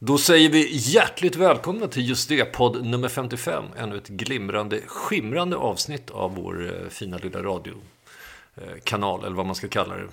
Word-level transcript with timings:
Då 0.00 0.18
säger 0.18 0.50
vi 0.50 0.68
hjärtligt 0.72 1.36
välkomna 1.36 1.86
till 1.88 2.08
just 2.08 2.28
det, 2.28 2.44
podd 2.44 2.86
nummer 2.86 3.08
55. 3.08 3.64
Ännu 3.76 3.96
ett 3.96 4.08
glimrande, 4.08 4.80
skimrande 4.86 5.56
avsnitt 5.56 6.10
av 6.10 6.34
vår 6.34 6.82
eh, 6.82 6.88
fina 6.88 7.18
lilla 7.18 7.42
radiokanal, 7.42 9.24
eller 9.24 9.36
vad 9.36 9.46
man 9.46 9.54
ska 9.54 9.68
kalla 9.68 9.96
det. 9.96 10.08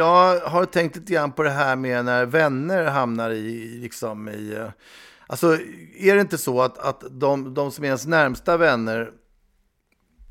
Jag 0.00 0.40
har 0.40 0.64
tänkt 0.64 0.96
lite 0.96 1.12
grann 1.12 1.32
på 1.32 1.42
det 1.42 1.50
här 1.50 1.76
med 1.76 2.04
när 2.04 2.26
vänner 2.26 2.84
hamnar 2.84 3.30
i, 3.30 3.78
liksom 3.78 4.28
i... 4.28 4.54
eh, 4.54 4.68
Alltså, 5.26 5.58
är 5.98 6.14
det 6.14 6.20
inte 6.20 6.38
så 6.38 6.62
att, 6.62 6.78
att 6.78 7.04
de, 7.10 7.54
de 7.54 7.70
som 7.70 7.84
är 7.84 7.88
ens 7.88 8.06
närmsta 8.06 8.56
vänner 8.56 9.10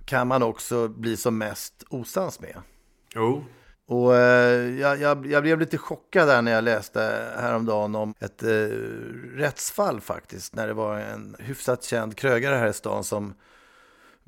kan 0.06 0.28
man 0.28 0.44
också 0.44 0.88
bli 0.88 1.17
som 1.17 1.38
mest 1.38 1.84
osams 1.90 2.40
med? 2.40 2.56
Jo, 3.16 3.44
Och 3.88 4.16
eh, 4.16 4.80
jag, 4.80 5.00
jag, 5.02 5.25
jag 5.28 5.44
blev 5.44 5.59
lite 5.59 5.78
chockad 5.78 6.28
där 6.28 6.42
när 6.42 6.52
jag 6.52 6.64
läste 6.64 7.31
häromdagen 7.40 7.95
om 7.95 8.14
ett 8.20 8.44
eh, 8.44 8.50
rättsfall 9.36 10.02
faktiskt. 10.02 10.56
När 10.56 10.67
det 10.67 10.73
var 10.73 10.97
en 10.97 11.36
hyfsat 11.40 11.84
känd 11.84 12.17
krögare 12.17 12.56
här 12.56 12.67
i 12.67 12.73
stan 12.73 13.03
som 13.03 13.34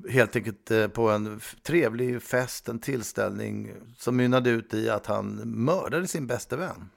helt 0.08 0.36
enkelt 0.36 0.70
eh, 0.70 0.88
på 0.88 1.08
en 1.08 1.40
trevlig 1.62 2.22
fest, 2.22 2.68
en 2.68 2.78
tillställning 2.78 3.70
som 3.98 4.16
mynnade 4.16 4.50
ut 4.50 4.74
i 4.74 4.90
att 4.90 5.06
han 5.06 5.34
mördade 5.44 6.06
sin 6.06 6.26
bästa 6.26 6.56
vän. 6.56 6.90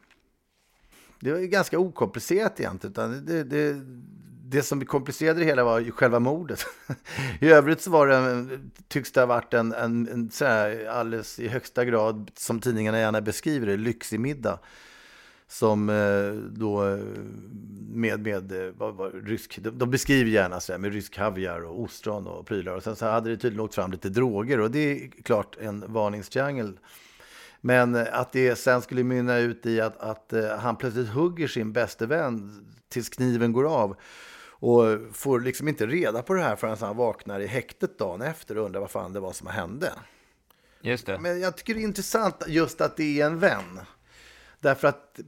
Det 1.19 1.31
var 1.31 1.39
ju 1.39 1.47
ganska 1.47 1.79
okomplicerat 1.79 2.59
egentligen. 2.59 2.91
Utan 2.91 3.25
det, 3.25 3.43
det, 3.43 3.81
det 4.43 4.61
som 4.61 4.85
komplicerade 4.85 5.39
det 5.39 5.45
hela 5.45 5.63
var 5.63 5.79
ju 5.79 5.91
själva 5.91 6.19
mordet. 6.19 6.65
I 7.39 7.49
övrigt 7.49 7.81
så 7.81 7.91
var 7.91 8.07
det, 8.07 8.59
tycks 8.87 9.11
det 9.11 9.19
ha 9.19 9.25
varit 9.25 9.53
en, 9.53 9.73
en, 9.73 10.07
en 10.07 10.31
så 10.31 10.45
här 10.45 10.85
alldeles 10.85 11.39
i 11.39 11.47
högsta 11.47 11.85
grad, 11.85 12.31
som 12.35 12.59
tidningarna 12.59 12.99
gärna 12.99 13.21
beskriver 13.21 13.67
det, 13.67 13.77
lyxig 13.77 14.19
middag. 14.19 14.59
Som 15.47 15.89
eh, 15.89 16.31
då 16.59 16.87
eh, 16.87 16.97
med, 17.89 18.19
med 18.19 18.51
eh, 18.51 18.73
vad, 18.77 18.95
vad, 18.95 19.27
rysk, 19.27 19.59
de, 19.61 19.69
de 19.69 19.91
beskriver 19.91 20.31
gärna 20.31 20.59
så 20.59 20.71
här, 20.71 20.79
med 20.79 20.93
rysk 20.93 21.13
kaviar 21.13 21.65
och 21.65 21.81
ostron 21.81 22.27
och 22.27 22.47
prylar. 22.47 22.75
Och 22.75 22.83
sen 22.83 22.95
så 22.95 23.05
hade 23.05 23.29
det 23.29 23.37
tydligen 23.37 23.65
åkt 23.65 23.75
fram 23.75 23.91
lite 23.91 24.09
droger 24.09 24.59
och 24.59 24.71
det 24.71 24.79
är 24.79 25.09
klart 25.23 25.57
en 25.59 25.93
varningstriangel. 25.93 26.79
Men 27.61 27.95
att 27.95 28.31
det 28.31 28.55
sen 28.55 28.81
skulle 28.81 29.03
mynna 29.03 29.37
ut 29.37 29.65
i 29.65 29.81
att, 29.81 29.97
att 29.97 30.33
han 30.59 30.75
plötsligt 30.75 31.09
hugger 31.09 31.47
sin 31.47 31.73
bäste 31.73 32.05
vän 32.05 32.65
tills 32.89 33.09
kniven 33.09 33.53
går 33.53 33.67
av. 33.67 33.95
Och 34.57 34.83
får 35.11 35.39
liksom 35.39 35.67
inte 35.67 35.87
reda 35.87 36.21
på 36.21 36.33
det 36.33 36.41
här 36.41 36.55
förrän 36.55 36.77
han 36.79 36.97
vaknar 36.97 37.39
i 37.39 37.47
häktet 37.47 37.99
dagen 37.99 38.21
efter 38.21 38.57
och 38.57 38.65
undrar 38.65 38.81
vad 38.81 38.91
fan 38.91 39.13
det 39.13 39.19
var 39.19 39.33
som 39.33 39.47
hände. 39.47 39.93
Just 40.81 41.05
det. 41.05 41.19
Men 41.19 41.39
jag 41.39 41.57
tycker 41.57 41.73
det 41.73 41.79
är 41.79 41.83
intressant 41.83 42.43
just 42.47 42.81
att 42.81 42.97
det 42.97 43.21
är 43.21 43.25
en 43.25 43.39
vän. 43.39 43.79
Därför 44.59 44.87
att 44.87 45.19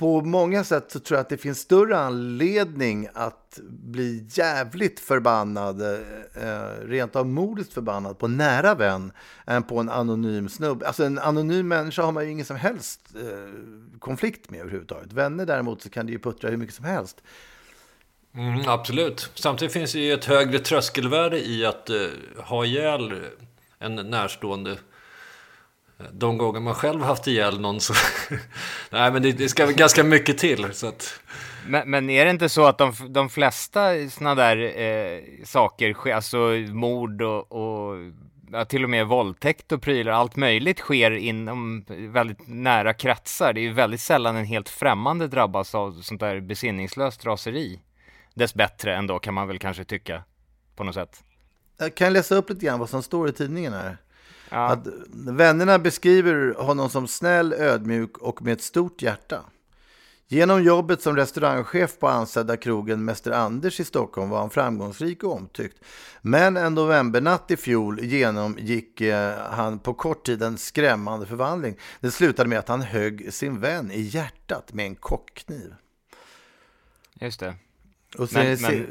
på 0.00 0.20
många 0.20 0.64
sätt 0.64 0.90
så 0.92 1.00
tror 1.00 1.16
jag 1.16 1.20
att 1.20 1.28
det 1.28 1.36
finns 1.36 1.58
större 1.58 1.98
anledning 1.98 3.08
att 3.14 3.58
bli 3.68 4.26
jävligt 4.30 5.00
förbannad, 5.00 5.82
eh, 5.82 5.98
eh 6.34 6.86
rent 6.86 7.16
av 7.16 7.26
modiskt 7.26 7.72
förbannad 7.72 8.18
på 8.18 8.26
en 8.26 8.36
nära 8.36 8.74
vän 8.74 9.12
än 9.46 9.62
på 9.62 9.78
en 9.78 9.88
anonym 9.88 10.48
snubbe. 10.48 10.86
Alltså 10.86 11.04
en 11.04 11.18
anonym 11.18 11.68
människa 11.68 12.02
har 12.02 12.12
man 12.12 12.24
ju 12.24 12.30
ingen 12.30 12.46
som 12.46 12.56
helst 12.56 13.00
eh, 13.14 13.98
konflikt 13.98 14.50
med 14.50 14.60
överhuvudtaget. 14.60 15.12
Vänner 15.12 15.46
däremot 15.46 15.82
så 15.82 15.90
kan 15.90 16.06
det 16.06 16.12
ju 16.12 16.18
puttra 16.18 16.50
hur 16.50 16.56
mycket 16.56 16.74
som 16.74 16.84
helst. 16.84 17.22
mm, 18.34 18.60
absolut. 18.66 19.30
Samtidigt 19.34 19.72
finns 19.72 19.92
det 19.92 20.00
ju 20.00 20.12
ett 20.12 20.24
högre 20.24 20.58
tröskelvärde 20.58 21.48
i 21.48 21.66
att 21.66 21.90
eh, 21.90 21.96
ha 22.36 22.64
ihjäl 22.64 23.14
en 23.78 23.94
närstående. 23.94 24.78
De 26.12 26.38
gånger 26.38 26.60
man 26.60 26.74
själv 26.74 27.02
haft 27.02 27.26
ihjäl 27.26 27.60
någon 27.60 27.80
så... 27.80 27.94
Nej, 28.90 29.12
men 29.12 29.22
det, 29.22 29.32
det 29.32 29.48
ska 29.48 29.66
ganska 29.66 30.04
mycket 30.04 30.38
till. 30.38 30.66
Så 30.72 30.86
att... 30.86 31.20
Men, 31.66 31.90
men 31.90 32.10
är 32.10 32.24
det 32.24 32.30
inte 32.30 32.48
så 32.48 32.66
att 32.66 32.78
de, 32.78 32.92
de 33.08 33.28
flesta 33.28 34.08
sådana 34.10 34.34
där 34.34 34.80
eh, 34.80 35.20
saker, 35.44 35.92
sker, 35.92 36.14
alltså 36.14 36.38
mord 36.72 37.22
och, 37.22 37.52
och 37.52 37.96
ja, 38.52 38.64
till 38.64 38.84
och 38.84 38.90
med 38.90 39.06
våldtäkt 39.06 39.72
och 39.72 39.82
prylar, 39.82 40.12
allt 40.12 40.36
möjligt 40.36 40.78
sker 40.78 41.10
inom 41.10 41.84
väldigt 41.88 42.48
nära 42.48 42.94
kretsar. 42.94 43.52
Det 43.52 43.60
är 43.60 43.62
ju 43.62 43.72
väldigt 43.72 44.00
sällan 44.00 44.36
en 44.36 44.44
helt 44.44 44.68
främmande 44.68 45.28
drabbas 45.28 45.74
av 45.74 45.92
sånt 46.02 46.20
där 46.20 46.40
besinningslöst 46.40 47.26
raseri. 47.26 47.80
Dess 48.34 48.54
bättre 48.54 48.96
ändå 48.96 49.18
kan 49.18 49.34
man 49.34 49.48
väl 49.48 49.58
kanske 49.58 49.84
tycka, 49.84 50.24
på 50.76 50.84
något 50.84 50.94
sätt. 50.94 51.24
Jag 51.78 51.94
kan 51.94 52.12
läsa 52.12 52.34
upp 52.34 52.50
lite 52.50 52.66
grann 52.66 52.78
vad 52.78 52.88
som 52.88 53.02
står 53.02 53.28
i 53.28 53.32
tidningen 53.32 53.72
här. 53.72 53.96
Ja. 54.50 54.66
Att 54.66 54.86
vännerna 55.12 55.78
beskriver 55.78 56.54
honom 56.54 56.90
som 56.90 57.08
snäll, 57.08 57.52
ödmjuk 57.52 58.18
och 58.18 58.42
med 58.42 58.52
ett 58.52 58.62
stort 58.62 59.02
hjärta. 59.02 59.40
Genom 60.32 60.62
jobbet 60.62 61.02
som 61.02 61.16
restaurangchef 61.16 61.98
på 61.98 62.08
ansedda 62.08 62.56
krogen 62.56 63.04
Mäster 63.04 63.30
Anders 63.30 63.80
i 63.80 63.84
Stockholm 63.84 64.30
var 64.30 64.38
han 64.38 64.50
framgångsrik 64.50 65.24
och 65.24 65.32
omtyckt. 65.32 65.78
Men 66.22 66.56
en 66.56 66.74
novembernatt 66.74 67.50
i 67.50 67.56
fjol 67.56 68.00
genomgick 68.00 69.00
eh, 69.00 69.38
han 69.38 69.78
på 69.78 69.94
kort 69.94 70.26
tid 70.26 70.42
en 70.42 70.58
skrämmande 70.58 71.26
förvandling. 71.26 71.76
Det 72.00 72.10
slutade 72.10 72.48
med 72.48 72.58
att 72.58 72.68
han 72.68 72.82
högg 72.82 73.32
sin 73.32 73.60
vän 73.60 73.90
i 73.90 74.00
hjärtat 74.00 74.72
med 74.72 74.86
en 74.86 74.96
kockkniv. 74.96 75.74
Just 77.14 77.40
det. 77.40 77.54
Och 78.18 78.28
så 78.28 78.34
Men- 78.38 78.46
det, 78.46 78.60
men- 78.60 78.86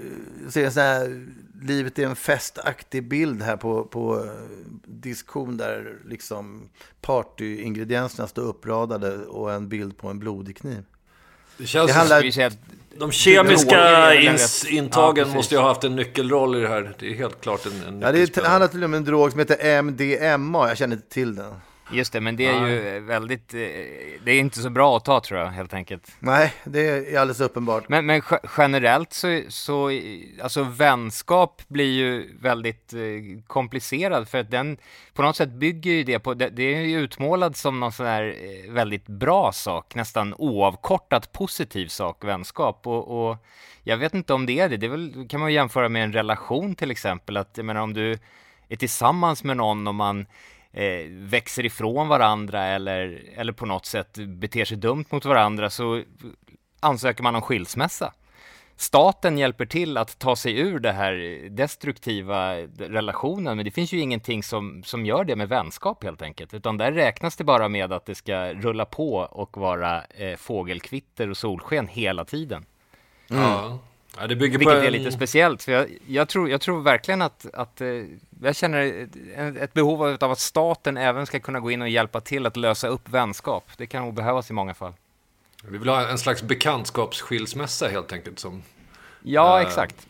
se, 0.52 0.72
så 0.72 0.80
här, 0.80 1.28
livet 1.62 2.00
är 2.00 2.06
en 2.06 2.16
festaktig 2.16 3.07
bild 3.07 3.41
här 3.41 3.57
på, 3.57 3.84
på 3.84 4.25
eh, 4.25 4.31
diskon 4.85 5.57
där 5.57 5.96
liksom 6.06 6.69
partyingredienserna 7.02 8.28
står 8.28 8.41
uppradade 8.44 9.18
och 9.18 9.53
en 9.53 9.69
bild 9.69 9.97
på 9.97 10.08
en 10.08 10.19
blodig 10.19 10.58
kniv. 10.58 10.84
Det 11.58 11.66
känns 11.66 11.88
Det 11.88 11.94
som- 11.94 11.99
handlar- 11.99 12.32
säga 12.32 12.47
att 12.47 12.58
De 12.97 13.11
kemiska 13.11 14.14
ins, 14.16 14.66
intagen 14.66 15.28
Ja, 15.29 15.35
måste 15.35 15.55
ju 15.55 15.61
ha 15.61 15.67
haft 15.67 15.84
en 15.84 15.96
nyckelroll 15.96 16.55
i 16.55 16.59
det 16.61 16.67
här. 16.67 16.96
Det 16.99 17.08
är 17.11 17.14
helt 17.16 17.41
klart 17.41 17.66
en, 17.66 17.84
en 17.88 18.02
Ja, 18.02 18.11
det 18.11 18.38
handlar 18.47 18.67
till 18.67 18.84
och 18.84 18.90
med 18.90 18.97
om 18.97 19.02
en 19.02 19.05
drog 19.05 19.32
som 19.32 19.40
heter 19.40 19.82
MDMA. 19.82 20.67
Jag 20.67 20.78
känner 20.78 20.96
inte 20.96 21.09
till 21.09 21.35
den. 21.35 21.53
Just 21.91 22.14
det, 22.14 22.22
men 22.22 22.36
det 22.36 22.46
är 22.46 22.68
ju 22.68 23.00
väldigt, 23.00 23.53
eh, 23.53 23.59
det 24.24 24.32
är 24.32 24.40
inte 24.40 24.59
så 24.59 24.70
bra 24.70 24.97
att 24.97 25.06
ta 25.06 25.20
tror 25.20 25.40
jag, 25.40 25.47
helt 25.47 25.74
enkelt. 25.74 26.12
Nej, 26.20 26.53
det 26.64 26.80
är 27.14 27.20
alldeles 27.20 27.40
uppenbart. 27.41 27.90
Men, 27.90 28.06
men 28.06 28.16
ge- 28.16 28.40
generellt 28.58 29.14
så, 29.14 29.41
så, 29.47 29.91
alltså 30.44 30.64
vänskap 30.64 31.62
blir 31.68 31.91
ju 31.91 32.38
väldigt 32.41 32.94
eh, 32.94 33.00
komplicerad 33.47 34.28
för 34.30 34.38
att 34.38 34.52
den 34.52 34.78
på 35.14 35.22
något 35.22 35.36
sätt 35.36 35.50
bygger 35.50 35.91
ju 35.91 36.03
det 36.03 36.20
på, 36.20 36.34
det, 36.34 36.50
det 36.50 36.64
är 36.76 36.82
ju 36.82 37.00
utmålad 37.00 37.56
som 37.56 37.80
någon 37.80 37.92
sån 37.92 38.06
här 38.06 38.35
eh, 38.42 38.72
väldigt 38.72 39.08
bra 39.08 39.52
sak, 39.52 39.96
nästan 39.96 40.34
oavkortat 40.38 41.32
positiv 41.32 41.88
sak, 41.88 42.24
vänskap. 42.24 42.88
Och, 42.88 43.30
och 43.30 43.38
jag 43.84 43.97
vet 43.97 44.14
inte 44.14 44.34
om 44.34 44.46
det 44.46 44.59
är 44.59 44.70
det, 44.70 44.78
det 44.78 44.85
är 44.85 44.90
väl, 44.90 45.28
kan 45.30 45.40
man 45.40 45.50
ju 45.50 45.56
jämföra 45.56 45.90
med 45.90 46.03
en 46.03 46.14
relation 46.14 46.76
till 46.76 46.92
exempel, 46.92 47.38
att 47.38 47.50
jag 47.56 47.66
menar 47.66 47.82
om 47.82 47.94
du 47.94 48.18
är 48.70 48.76
tillsammans 48.76 49.44
med 49.44 49.58
någon 49.58 49.88
och 49.88 49.96
man 49.96 50.26
eh, 50.74 51.10
växer 51.10 51.66
ifrån 51.66 52.08
varandra 52.08 52.66
eller, 52.66 53.22
eller 53.36 53.54
på 53.54 53.66
något 53.66 53.86
sätt 53.86 54.18
beter 54.28 54.66
sig 54.66 54.78
dumt 54.78 55.06
mot 55.10 55.26
varandra 55.26 55.70
så 55.70 56.04
ansöker 56.80 57.24
man 57.24 57.36
om 57.36 57.42
skilsmässa. 57.42 58.14
Staten 58.76 59.38
hjälper 59.38 59.66
till 59.66 59.98
att 59.98 60.20
ta 60.20 60.36
sig 60.36 60.60
ur 60.60 60.80
det 60.80 60.92
här 60.92 61.14
destruktiva 61.50 62.56
relationen, 62.78 63.56
men 63.56 63.66
det 63.66 63.72
finns 63.72 63.94
ju 63.94 64.00
ingenting 64.00 64.44
som, 64.44 64.84
som 64.84 65.06
gör 65.06 65.24
det 65.24 65.36
med 65.36 65.50
vänskap 65.50 66.04
helt 66.04 66.22
enkelt, 66.22 66.54
utan 66.54 66.78
där 66.78 66.92
räknas 66.92 67.36
det 67.36 67.44
bara 67.44 67.70
med 67.70 67.94
att 67.94 68.06
det 68.06 68.16
ska 68.16 68.54
rulla 68.54 68.86
på 68.86 69.16
och 69.16 69.58
vara 69.58 70.04
eh, 70.04 70.36
fågelkvitter 70.38 71.30
och 71.30 71.38
solsken 71.38 71.88
hela 71.88 72.26
tiden. 72.26 72.66
Mm. 73.30 73.44
Ja. 73.44 73.80
Ja, 74.17 74.28
det 74.28 74.35
bygger 74.35 74.59
Vilket 74.59 74.73
på 74.73 74.79
en... 74.79 74.85
är 74.85 74.91
lite 74.91 75.11
speciellt, 75.11 75.64
för 75.64 75.72
jag, 75.72 75.97
jag, 76.08 76.29
tror, 76.29 76.50
jag 76.50 76.61
tror 76.61 76.82
verkligen 76.82 77.22
att, 77.22 77.46
att 77.53 77.82
eh, 77.82 77.88
jag 78.41 78.56
känner 78.56 79.08
ett, 79.38 79.58
ett 79.58 79.73
behov 79.73 80.03
av 80.03 80.32
att 80.32 80.40
staten 80.40 80.97
även 80.97 81.26
ska 81.26 81.40
kunna 81.40 81.59
gå 81.59 81.72
in 81.72 81.82
och 81.82 81.90
hjälpa 81.90 82.22
till 82.22 82.46
att 82.46 82.58
lösa 82.58 82.88
upp 82.88 83.09
vänskap. 83.09 83.64
Det 83.78 83.88
kan 83.88 84.03
nog 84.03 84.14
behövas 84.14 84.50
i 84.50 84.53
många 84.53 84.73
fall. 84.73 84.94
Vi 85.64 85.78
vill 85.78 85.90
ha 85.90 86.08
en 86.08 86.17
slags 86.17 86.44
bekantskapsskilsmässa 86.44 87.88
helt 87.88 88.14
enkelt. 88.14 88.40
Som, 88.40 88.64
ja, 89.23 89.59
uh, 89.61 89.67
exakt. 89.67 90.08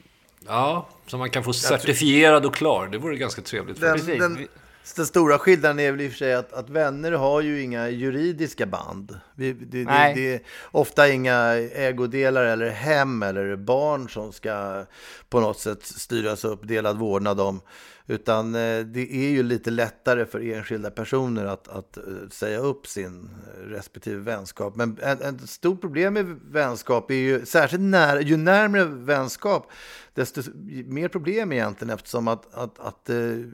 Ja, 0.48 0.88
som 1.08 1.20
man 1.20 1.30
kan 1.30 1.44
få 1.44 1.54
certifierad 1.54 2.46
och 2.46 2.56
klar. 2.56 2.88
Det 2.88 2.98
vore 2.98 3.16
ganska 3.16 3.42
trevligt. 3.42 3.82
Den, 3.82 4.06
den, 4.06 4.48
den, 4.96 5.06
stora 5.06 5.40
skillnaden 5.40 5.80
är 5.80 5.92
väl 5.92 6.02
i 6.02 6.08
och 6.08 6.12
för 6.12 6.18
sig 6.18 6.34
att, 6.34 6.54
att 6.54 6.70
vänner 6.70 7.12
har 7.12 7.42
ju 7.42 7.62
inga 7.62 7.90
juridiska 7.90 8.66
band. 8.66 9.20
Vi, 9.36 9.54
det, 9.54 9.84
det, 9.84 10.14
det, 10.16 10.34
är 10.34 10.42
ofta 10.72 11.10
inga 11.10 11.54
ägodelar 11.74 12.44
eller 12.46 12.70
hem 12.70 13.24
eller 13.24 13.56
barn 13.56 14.10
som 14.10 14.34
ska 14.34 14.86
på 15.30 15.40
något 15.40 15.60
sätt 15.60 15.84
styras 15.84 16.46
upp, 16.46 16.68
delad 16.68 16.98
vårdnad 16.98 17.40
om. 17.40 17.62
Utan 18.10 18.56
eh, 18.56 18.80
det 18.80 19.14
är 19.16 19.30
ju 19.30 19.44
lite 19.44 19.72
lättare 19.72 20.26
för 20.26 20.54
enskilda 20.54 20.92
personer 20.92 21.46
att, 21.46 21.68
att 21.68 21.98
eh, 21.98 22.04
säga 22.32 22.58
upp 22.58 22.88
sin 22.88 23.30
eh, 23.48 23.62
respektive 23.62 24.20
vänskap. 24.20 24.76
Men 24.76 24.98
ett 25.02 25.50
stort 25.50 25.82
problem 25.82 26.14
med 26.14 26.26
vänskap 26.52 27.12
är 27.12 27.16
ju, 27.16 27.46
särskilt 27.46 27.84
när, 27.84 28.20
ju 28.20 28.38
närmare 28.38 28.84
vänskap, 28.86 29.72
desto 30.14 30.42
mer 30.86 31.08
problem 31.08 31.52
egentligen 31.52 31.94
eftersom 31.94 32.28
att, 32.28 32.54
att, 32.54 32.80
att 32.80 33.10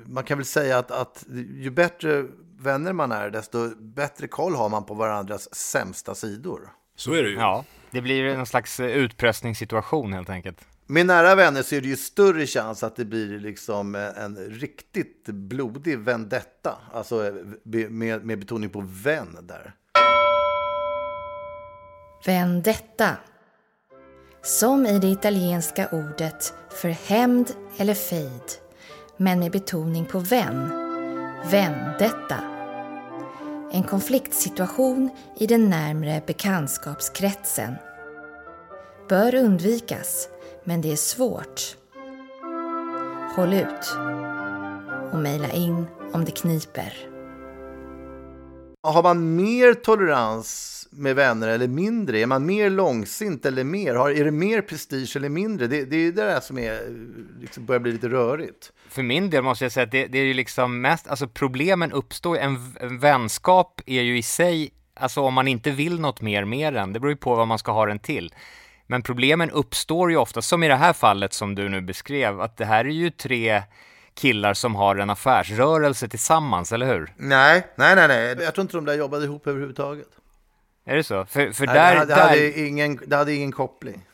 man 0.06 0.24
kan 0.24 0.38
väl 0.38 0.46
säga 0.46 0.78
att, 0.78 0.92
att 0.92 1.26
ju 1.56 1.70
bättre 1.70 2.26
vänner 2.60 2.94
man 2.94 3.12
är, 3.12 3.30
desto 3.30 3.70
bättre 3.80 4.28
koll 4.28 4.56
har 4.56 4.70
man 4.70 4.86
på 4.86 4.94
varandras 4.94 5.56
sämsta 5.56 6.16
sidor. 6.16 6.70
Så 6.96 7.14
är 7.14 7.24
det 7.24 7.30
ju. 7.30 7.36
Ja, 7.36 7.66
det 7.92 8.02
blir 8.02 8.26
en 8.26 8.46
slags 8.46 8.80
utpressningssituation 8.80 10.14
helt 10.14 10.30
enkelt. 10.30 10.68
Med 10.88 11.06
nära 11.06 11.36
vänner 11.36 11.64
så 11.64 11.76
är 11.76 11.82
det 11.82 11.88
ju 11.88 11.96
större 11.96 12.46
chans 12.46 12.84
att 12.84 12.96
det 12.96 13.06
blir 13.06 13.40
liksom 13.40 13.96
eh, 13.96 14.24
en 14.24 14.36
riktigt 14.38 15.26
blodig 15.26 16.00
vendetta. 16.00 16.78
Alltså 16.94 17.26
eh, 17.28 17.34
med, 17.90 18.26
med 18.26 18.40
betoning 18.40 18.70
på 18.70 18.82
vän 19.04 19.38
där. 19.42 19.74
Vendetta. 22.26 23.10
Som 24.42 24.86
i 24.86 25.00
det 25.00 25.08
italienska 25.08 25.90
ordet 25.92 26.54
för 26.70 26.90
hämnd 26.90 27.52
eller 27.78 27.94
fejd, 27.94 28.52
men 29.18 29.40
med 29.40 29.52
betoning 29.52 30.06
på 30.06 30.20
vän. 30.20 30.70
Vendetta. 31.52 32.40
En 33.72 33.84
konfliktsituation 33.84 35.10
i 35.40 35.48
den 35.48 35.70
närmre 35.70 36.22
bekantskapskretsen. 36.28 37.76
Bör 39.10 39.36
undvikas 39.36 40.30
men 40.66 40.82
det 40.82 40.92
är 40.92 40.96
svårt. 40.96 41.62
Håll 43.36 43.54
ut 43.54 43.98
och 45.12 45.20
mejla 45.20 45.52
in 45.52 45.86
om 46.14 46.26
det 46.26 46.32
kniper. 46.32 46.94
Har 48.84 49.04
man 49.04 49.36
mer 49.36 49.74
tolerans 49.74 50.88
med 50.92 51.16
vänner 51.16 51.48
eller 51.48 51.68
mindre? 51.68 52.20
Är 52.20 52.26
man 52.26 52.46
mer 52.46 52.70
långsint 52.70 53.46
eller 53.46 53.64
mer? 53.64 53.96
Har, 53.96 54.12
är 54.12 54.26
det 54.26 54.32
mer 54.32 54.62
prestige 54.62 55.16
eller 55.16 55.30
mindre? 55.30 55.68
Det, 55.68 55.86
det 55.86 55.96
är 55.96 56.12
det 56.12 56.22
där 56.22 56.40
som 56.40 56.58
är, 56.58 56.80
liksom 57.42 57.66
börjar 57.66 57.80
bli 57.80 57.92
lite 57.92 58.10
rörigt. 58.10 58.72
För 58.90 59.04
min 59.04 59.30
del 59.30 59.44
måste 59.44 59.66
jag 59.66 59.72
säga 59.72 59.84
att 59.84 59.92
det, 59.92 60.08
det 60.08 60.20
är 60.20 60.24
ju 60.24 60.34
liksom 60.34 60.82
mest, 60.82 61.08
alltså 61.08 61.28
problemen 61.28 61.92
uppstår, 61.92 62.38
en, 62.38 62.76
en 62.80 63.00
vänskap 63.00 63.82
är 63.86 64.02
ju 64.02 64.18
i 64.18 64.24
sig, 64.24 64.72
alltså 64.96 65.22
om 65.22 65.34
man 65.34 65.48
inte 65.48 65.72
vill 65.72 66.00
något 66.00 66.22
mer 66.22 66.46
med 66.46 66.74
den, 66.74 66.94
det 66.94 67.00
beror 67.00 67.12
ju 67.12 67.18
på 67.18 67.36
vad 67.36 67.48
man 67.48 67.60
ska 67.60 67.72
ha 67.72 67.86
den 67.86 68.00
till. 68.00 68.34
Men 68.88 69.02
problemen 69.02 69.52
uppstår 69.52 70.12
ju 70.12 70.18
ofta, 70.18 70.42
som 70.42 70.64
i 70.64 70.68
det 70.68 70.76
här 70.76 70.94
fallet 70.94 71.34
som 71.34 71.56
du 71.56 71.70
nu 71.70 71.82
beskrev, 71.82 72.42
att 72.42 72.58
det 72.58 72.66
här 72.66 72.86
är 72.86 72.90
ju 72.90 73.10
tre 73.10 73.64
killar 74.14 74.54
som 74.54 74.76
har 74.76 74.96
en 74.96 75.10
affärsrörelse 75.10 76.08
tillsammans, 76.08 76.72
eller 76.72 76.86
hur? 76.86 77.14
Nej, 77.18 77.68
nej, 77.76 77.96
nej, 77.96 78.08
nej. 78.08 78.36
Jag 78.40 78.56
tror 78.56 78.62
inte 78.62 78.78
de 78.78 78.86
där 78.86 78.94
jobbade 78.94 79.26
ihop 79.26 79.48
överhuvudtaget. 79.48 80.08
Är 80.86 80.96
det 80.96 81.04
så? 81.04 81.26
För, 81.26 81.52
för 81.52 81.66
nej, 81.66 81.76
där, 81.76 81.94
det, 81.94 82.00
hade, 82.00 82.16
där... 82.16 82.22
hade 82.22 82.60
ingen, 82.60 83.00
det 83.08 83.16
hade 83.16 83.34
ingen 83.34 83.52
koppling. 83.52 84.06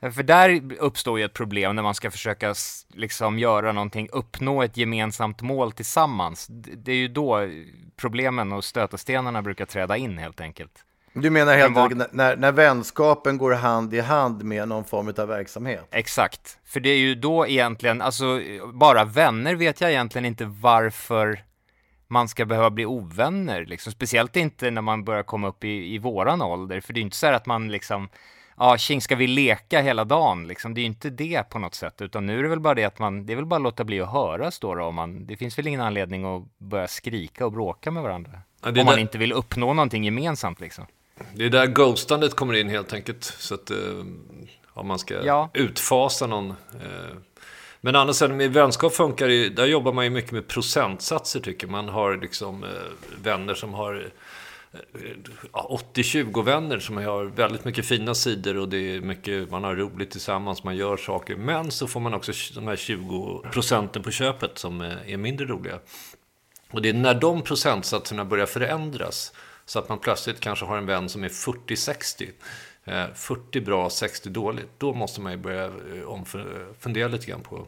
För 0.00 0.22
där 0.22 0.72
uppstår 0.78 1.18
ju 1.18 1.24
ett 1.24 1.32
problem 1.32 1.76
när 1.76 1.82
man 1.82 1.94
ska 1.94 2.10
försöka 2.10 2.54
liksom 2.88 3.38
göra 3.38 3.72
någonting, 3.72 4.08
uppnå 4.12 4.62
ett 4.62 4.76
gemensamt 4.76 5.42
mål 5.42 5.72
tillsammans. 5.72 6.46
Det 6.50 6.92
är 6.92 6.96
ju 6.96 7.08
då 7.08 7.48
problemen 7.96 8.52
och 8.52 8.64
stötestenarna 8.64 9.42
brukar 9.42 9.66
träda 9.66 9.96
in 9.96 10.18
helt 10.18 10.40
enkelt. 10.40 10.84
Du 11.22 11.30
menar 11.30 11.56
helt 11.56 11.76
enkelt 11.76 12.12
när, 12.12 12.36
när 12.36 12.52
vänskapen 12.52 13.38
går 13.38 13.52
hand 13.52 13.94
i 13.94 14.00
hand 14.00 14.44
med 14.44 14.68
någon 14.68 14.84
form 14.84 15.14
av 15.18 15.28
verksamhet? 15.28 15.88
Exakt, 15.90 16.58
för 16.64 16.80
det 16.80 16.88
är 16.88 16.98
ju 16.98 17.14
då 17.14 17.46
egentligen, 17.46 18.02
alltså 18.02 18.40
bara 18.74 19.04
vänner 19.04 19.54
vet 19.54 19.80
jag 19.80 19.90
egentligen 19.90 20.24
inte 20.24 20.44
varför 20.44 21.44
man 22.08 22.28
ska 22.28 22.44
behöva 22.44 22.70
bli 22.70 22.86
ovänner, 22.86 23.66
liksom. 23.66 23.92
speciellt 23.92 24.36
inte 24.36 24.70
när 24.70 24.82
man 24.82 25.04
börjar 25.04 25.22
komma 25.22 25.48
upp 25.48 25.64
i, 25.64 25.94
i 25.94 25.98
våran 25.98 26.42
ålder, 26.42 26.80
för 26.80 26.92
det 26.92 27.00
är 27.00 27.02
inte 27.02 27.16
så 27.16 27.26
att 27.26 27.46
man 27.46 27.68
liksom 27.68 28.08
ja, 28.56 28.78
tjing, 28.78 29.00
ska 29.00 29.16
vi 29.16 29.26
leka 29.26 29.80
hela 29.80 30.04
dagen? 30.04 30.48
Liksom, 30.48 30.74
det 30.74 30.80
är 30.80 30.82
ju 30.82 30.86
inte 30.86 31.10
det 31.10 31.42
på 31.50 31.58
något 31.58 31.74
sätt, 31.74 32.02
utan 32.02 32.26
nu 32.26 32.38
är 32.38 32.42
det 32.42 32.48
väl 32.48 32.60
bara 32.60 32.74
det 32.74 32.84
att 32.84 32.98
man, 32.98 33.26
det 33.26 33.32
är 33.32 33.36
väl 33.36 33.46
bara 33.46 33.56
att 33.56 33.62
låta 33.62 33.84
bli 33.84 34.00
att 34.00 34.12
höras 34.12 34.58
då, 34.58 34.74
då 34.74 34.84
om 34.84 34.94
man, 34.94 35.26
det 35.26 35.36
finns 35.36 35.58
väl 35.58 35.66
ingen 35.66 35.80
anledning 35.80 36.24
att 36.24 36.58
börja 36.58 36.88
skrika 36.88 37.46
och 37.46 37.52
bråka 37.52 37.90
med 37.90 38.02
varandra. 38.02 38.32
Ja, 38.62 38.68
om 38.68 38.74
där... 38.74 38.84
man 38.84 38.98
inte 38.98 39.18
vill 39.18 39.32
uppnå 39.32 39.74
någonting 39.74 40.04
gemensamt 40.04 40.60
liksom. 40.60 40.86
Det 41.34 41.44
är 41.44 41.50
där 41.50 41.66
ghostandet 41.66 42.34
kommer 42.34 42.54
in 42.54 42.68
helt 42.68 42.92
enkelt. 42.92 43.24
Så 43.24 43.54
att 43.54 43.70
eh, 43.70 43.76
om 44.68 44.86
man 44.86 44.98
ska 44.98 45.24
ja. 45.24 45.50
utfasa 45.54 46.26
någon. 46.26 46.50
Eh. 46.50 47.16
Men 47.80 47.96
annars 47.96 48.22
med 48.22 48.52
vänskap 48.52 48.92
funkar 48.92 49.28
det 49.28 49.48
där 49.48 49.66
jobbar 49.66 49.92
man 49.92 50.04
ju 50.04 50.10
mycket 50.10 50.32
med 50.32 50.48
procentsatser 50.48 51.40
tycker 51.40 51.66
man. 51.66 51.88
har 51.88 52.16
liksom 52.16 52.64
eh, 52.64 52.70
vänner 53.22 53.54
som 53.54 53.74
har 53.74 54.10
80-20 55.52 56.44
vänner 56.44 56.78
som 56.78 56.96
har 56.96 57.24
väldigt 57.24 57.64
mycket 57.64 57.86
fina 57.86 58.14
sidor 58.14 58.56
och 58.56 58.68
det 58.68 58.96
är 58.96 59.00
mycket, 59.00 59.50
man 59.50 59.64
har 59.64 59.76
roligt 59.76 60.10
tillsammans, 60.10 60.64
man 60.64 60.76
gör 60.76 60.96
saker. 60.96 61.36
Men 61.36 61.70
så 61.70 61.86
får 61.86 62.00
man 62.00 62.14
också 62.14 62.32
de 62.54 62.66
här 62.66 62.76
20 62.76 63.42
procenten 63.52 64.02
på 64.02 64.10
köpet 64.10 64.58
som 64.58 64.80
är 64.80 65.16
mindre 65.16 65.46
roliga. 65.46 65.78
Och 66.70 66.82
det 66.82 66.88
är 66.88 66.94
när 66.94 67.14
de 67.14 67.42
procentsatserna 67.42 68.24
börjar 68.24 68.46
förändras 68.46 69.32
så 69.66 69.78
att 69.78 69.88
man 69.88 69.98
plötsligt 69.98 70.40
kanske 70.40 70.64
har 70.64 70.78
en 70.78 70.86
vän 70.86 71.08
som 71.08 71.24
är 71.24 71.28
40-60. 71.28 72.30
40 73.14 73.58
eh, 73.58 73.64
bra, 73.64 73.90
60 73.90 74.28
dåligt. 74.28 74.68
Då 74.78 74.94
måste 74.94 75.20
man 75.20 75.32
ju 75.32 75.38
börja 75.38 75.64
eh, 75.64 75.70
fundera 76.80 77.08
lite 77.08 77.26
grann 77.26 77.40
på. 77.40 77.66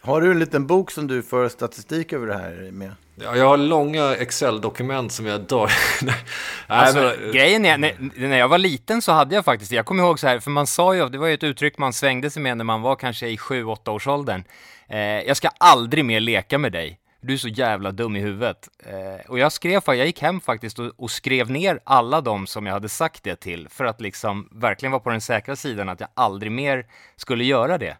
Har 0.00 0.20
du 0.20 0.30
en 0.30 0.38
liten 0.38 0.66
bok 0.66 0.90
som 0.90 1.06
du 1.06 1.22
för 1.22 1.48
statistik 1.48 2.12
över 2.12 2.26
det 2.26 2.38
här 2.38 2.70
med? 2.72 2.92
Ja, 3.14 3.36
jag 3.36 3.48
har 3.48 3.56
långa 3.56 4.14
Excel-dokument 4.14 5.12
som 5.12 5.26
jag 5.26 5.40
dör. 5.40 5.70
alltså, 6.66 6.98
men... 7.00 7.32
grejen 7.32 7.64
är, 7.64 7.78
när, 7.78 8.10
när 8.28 8.38
jag 8.38 8.48
var 8.48 8.58
liten 8.58 9.02
så 9.02 9.12
hade 9.12 9.34
jag 9.34 9.44
faktiskt, 9.44 9.72
jag 9.72 9.86
kommer 9.86 10.04
ihåg 10.04 10.18
så 10.18 10.26
här, 10.26 10.40
för 10.40 10.50
man 10.50 10.66
sa 10.66 10.94
ju, 10.94 11.08
det 11.08 11.18
var 11.18 11.26
ju 11.26 11.34
ett 11.34 11.44
uttryck 11.44 11.78
man 11.78 11.92
svängde 11.92 12.30
sig 12.30 12.42
med 12.42 12.56
när 12.56 12.64
man 12.64 12.82
var 12.82 12.96
kanske 12.96 13.28
i 13.28 13.36
7-8 13.36 13.90
års 13.90 14.06
åldern. 14.06 14.44
Eh, 14.88 14.98
jag 14.98 15.36
ska 15.36 15.48
aldrig 15.48 16.04
mer 16.04 16.20
leka 16.20 16.58
med 16.58 16.72
dig 16.72 16.98
du 17.22 17.32
är 17.32 17.36
så 17.36 17.48
jävla 17.48 17.92
dum 17.92 18.16
i 18.16 18.20
huvudet. 18.20 18.68
Eh, 18.78 19.30
och 19.30 19.38
jag 19.38 19.52
skrev, 19.52 19.82
jag 19.86 20.06
gick 20.06 20.22
hem 20.22 20.40
faktiskt 20.40 20.78
och, 20.78 20.92
och, 20.96 21.10
skrev 21.10 21.50
ner 21.50 21.80
alla 21.84 22.20
de 22.20 22.46
som 22.46 22.66
jag 22.66 22.72
hade 22.72 22.88
sagt 22.88 23.22
det 23.22 23.36
till 23.36 23.68
för 23.68 23.84
att 23.84 24.00
liksom 24.00 24.48
verkligen 24.52 24.92
vara 24.92 25.02
på 25.02 25.10
den 25.10 25.20
säkra 25.20 25.56
sidan 25.56 25.88
att 25.88 26.00
jag 26.00 26.08
aldrig 26.14 26.52
mer 26.52 26.86
skulle 27.16 27.44
göra 27.44 27.78
det. 27.78 27.96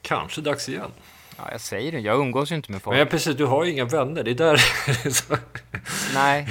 Kanske 0.00 0.40
dags 0.40 0.68
igen. 0.68 0.90
Ja, 1.36 1.48
jag 1.50 1.60
säger 1.60 1.92
det, 1.92 2.00
jag 2.00 2.20
umgås 2.20 2.52
ju 2.52 2.56
inte 2.56 2.72
med 2.72 2.82
folk. 2.82 2.96
Men 2.96 3.06
precis, 3.06 3.36
du 3.36 3.44
har 3.44 3.64
ju 3.64 3.72
inga 3.72 3.84
vänner, 3.84 4.22
det 4.22 4.30
är 4.30 4.34
där... 4.34 4.60
Nej. 6.14 6.48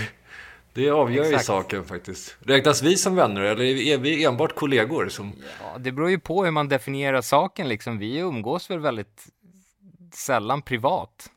Det 0.74 0.90
avgör 0.90 1.24
Exakt. 1.24 1.42
ju 1.42 1.46
saken 1.46 1.86
faktiskt. 1.86 2.38
Räknas 2.46 2.84
vi 2.84 2.98
som 2.98 3.16
vänner 3.16 3.42
eller 3.42 3.64
är 3.64 3.98
vi 3.98 4.26
enbart 4.26 4.56
kollegor? 4.56 5.10
Som... 5.10 5.34
Ja, 5.62 5.78
det 5.78 5.92
beror 5.92 6.10
ju 6.10 6.20
på 6.20 6.44
hur 6.46 6.52
man 6.52 6.70
definierar 6.70 7.22
saken 7.22 7.70
liksom. 7.70 7.98
Vi 7.98 8.18
umgås 8.18 8.70
väl 8.70 8.80
väldigt 8.80 9.26
sällan 10.14 10.62
privat. 10.62 11.30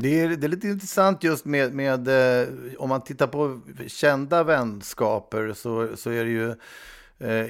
Det 0.00 0.20
är, 0.20 0.28
det 0.28 0.46
är 0.46 0.48
lite 0.48 0.68
intressant 0.68 1.24
just 1.24 1.44
med, 1.44 1.74
med 1.74 2.08
eh, 2.08 2.48
om 2.78 2.88
man 2.88 3.04
tittar 3.04 3.26
på 3.26 3.60
kända 3.86 4.44
vänskaper 4.44 5.52
så, 5.52 5.96
så 5.96 6.10
är 6.10 6.24
det 6.24 6.30
ju 6.30 6.50
eh, 7.18 7.46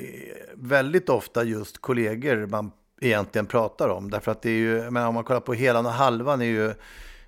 väldigt 0.54 1.08
ofta 1.08 1.44
just 1.44 1.78
kollegor 1.78 2.46
man 2.46 2.70
egentligen 3.00 3.46
pratar 3.46 3.88
om. 3.88 4.10
Därför 4.10 4.32
att 4.32 4.42
det 4.42 4.50
är 4.50 4.58
ju, 4.58 4.90
men 4.90 5.06
om 5.06 5.14
man 5.14 5.24
kollar 5.24 5.40
på 5.40 5.54
Helan 5.54 5.86
och 5.86 5.92
Halvan 5.92 6.40
är 6.40 6.46
ju 6.46 6.68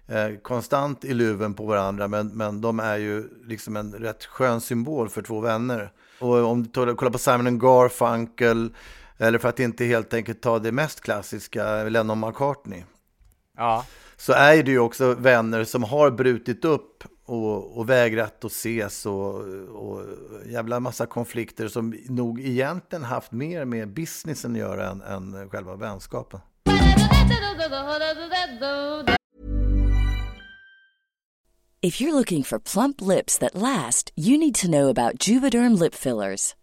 eh, 0.06 0.38
konstant 0.42 1.04
i 1.04 1.14
luven 1.14 1.54
på 1.54 1.64
varandra, 1.66 2.08
men, 2.08 2.28
men 2.28 2.60
de 2.60 2.80
är 2.80 2.96
ju 2.96 3.28
liksom 3.44 3.76
en 3.76 3.92
rätt 3.92 4.24
skön 4.24 4.60
symbol 4.60 5.08
för 5.08 5.22
två 5.22 5.40
vänner. 5.40 5.92
Och 6.18 6.44
om 6.44 6.62
du 6.62 6.94
kollar 6.94 7.10
på 7.10 7.18
Simon 7.18 7.58
Garfunkel, 7.58 8.74
eller 9.18 9.38
för 9.38 9.48
att 9.48 9.60
inte 9.60 9.84
helt 9.84 10.14
enkelt 10.14 10.40
ta 10.40 10.58
det 10.58 10.72
mest 10.72 11.00
klassiska, 11.00 11.84
Lennon 11.84 12.20
McCartney. 12.20 12.82
Ja. 13.56 13.84
Så 14.20 14.32
är 14.32 14.62
det 14.62 14.70
ju 14.70 14.78
också 14.78 15.14
vänner 15.14 15.64
som 15.64 15.82
har 15.82 16.10
brutit 16.10 16.64
upp 16.64 17.04
och, 17.24 17.78
och 17.78 17.90
vägrat 17.90 18.44
att 18.44 18.50
ses 18.50 19.06
och, 19.06 19.34
och 19.68 20.02
jävla 20.46 20.80
massa 20.80 21.06
konflikter 21.06 21.68
som 21.68 21.94
nog 22.08 22.40
egentligen 22.40 23.04
haft 23.04 23.32
mer 23.32 23.64
med 23.64 23.94
businessen 23.94 24.52
att 24.52 24.58
göra 24.58 24.90
än, 24.90 25.02
än 25.34 25.50
själva 25.50 25.76
vänskapen. 25.76 26.40
If 31.82 32.00
you're 32.00 32.12
looking 32.12 32.44
for 32.44 32.58
plump 32.58 33.00
lips 33.00 33.38
that 33.38 33.54
last, 33.54 34.12
you 34.16 34.38
need 34.38 34.54
to 34.54 34.66
know 34.66 34.88
about 34.88 35.28
Juvederm 35.28 35.80
lip 35.80 35.94
fillers. 35.94 36.54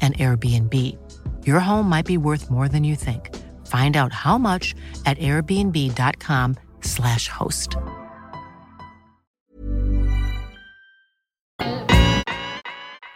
and 0.00 0.16
Airbnb. 0.16 0.74
Your 1.44 1.60
home 1.60 1.88
might 1.88 2.06
be 2.06 2.16
worth 2.16 2.50
more 2.50 2.68
than 2.68 2.84
you 2.84 2.96
think. 2.96 3.30
Find 3.66 3.96
out 3.96 4.12
how 4.12 4.38
much 4.38 4.74
at 5.06 5.18
airbnb.com/slash 5.18 7.28
host. 7.28 7.76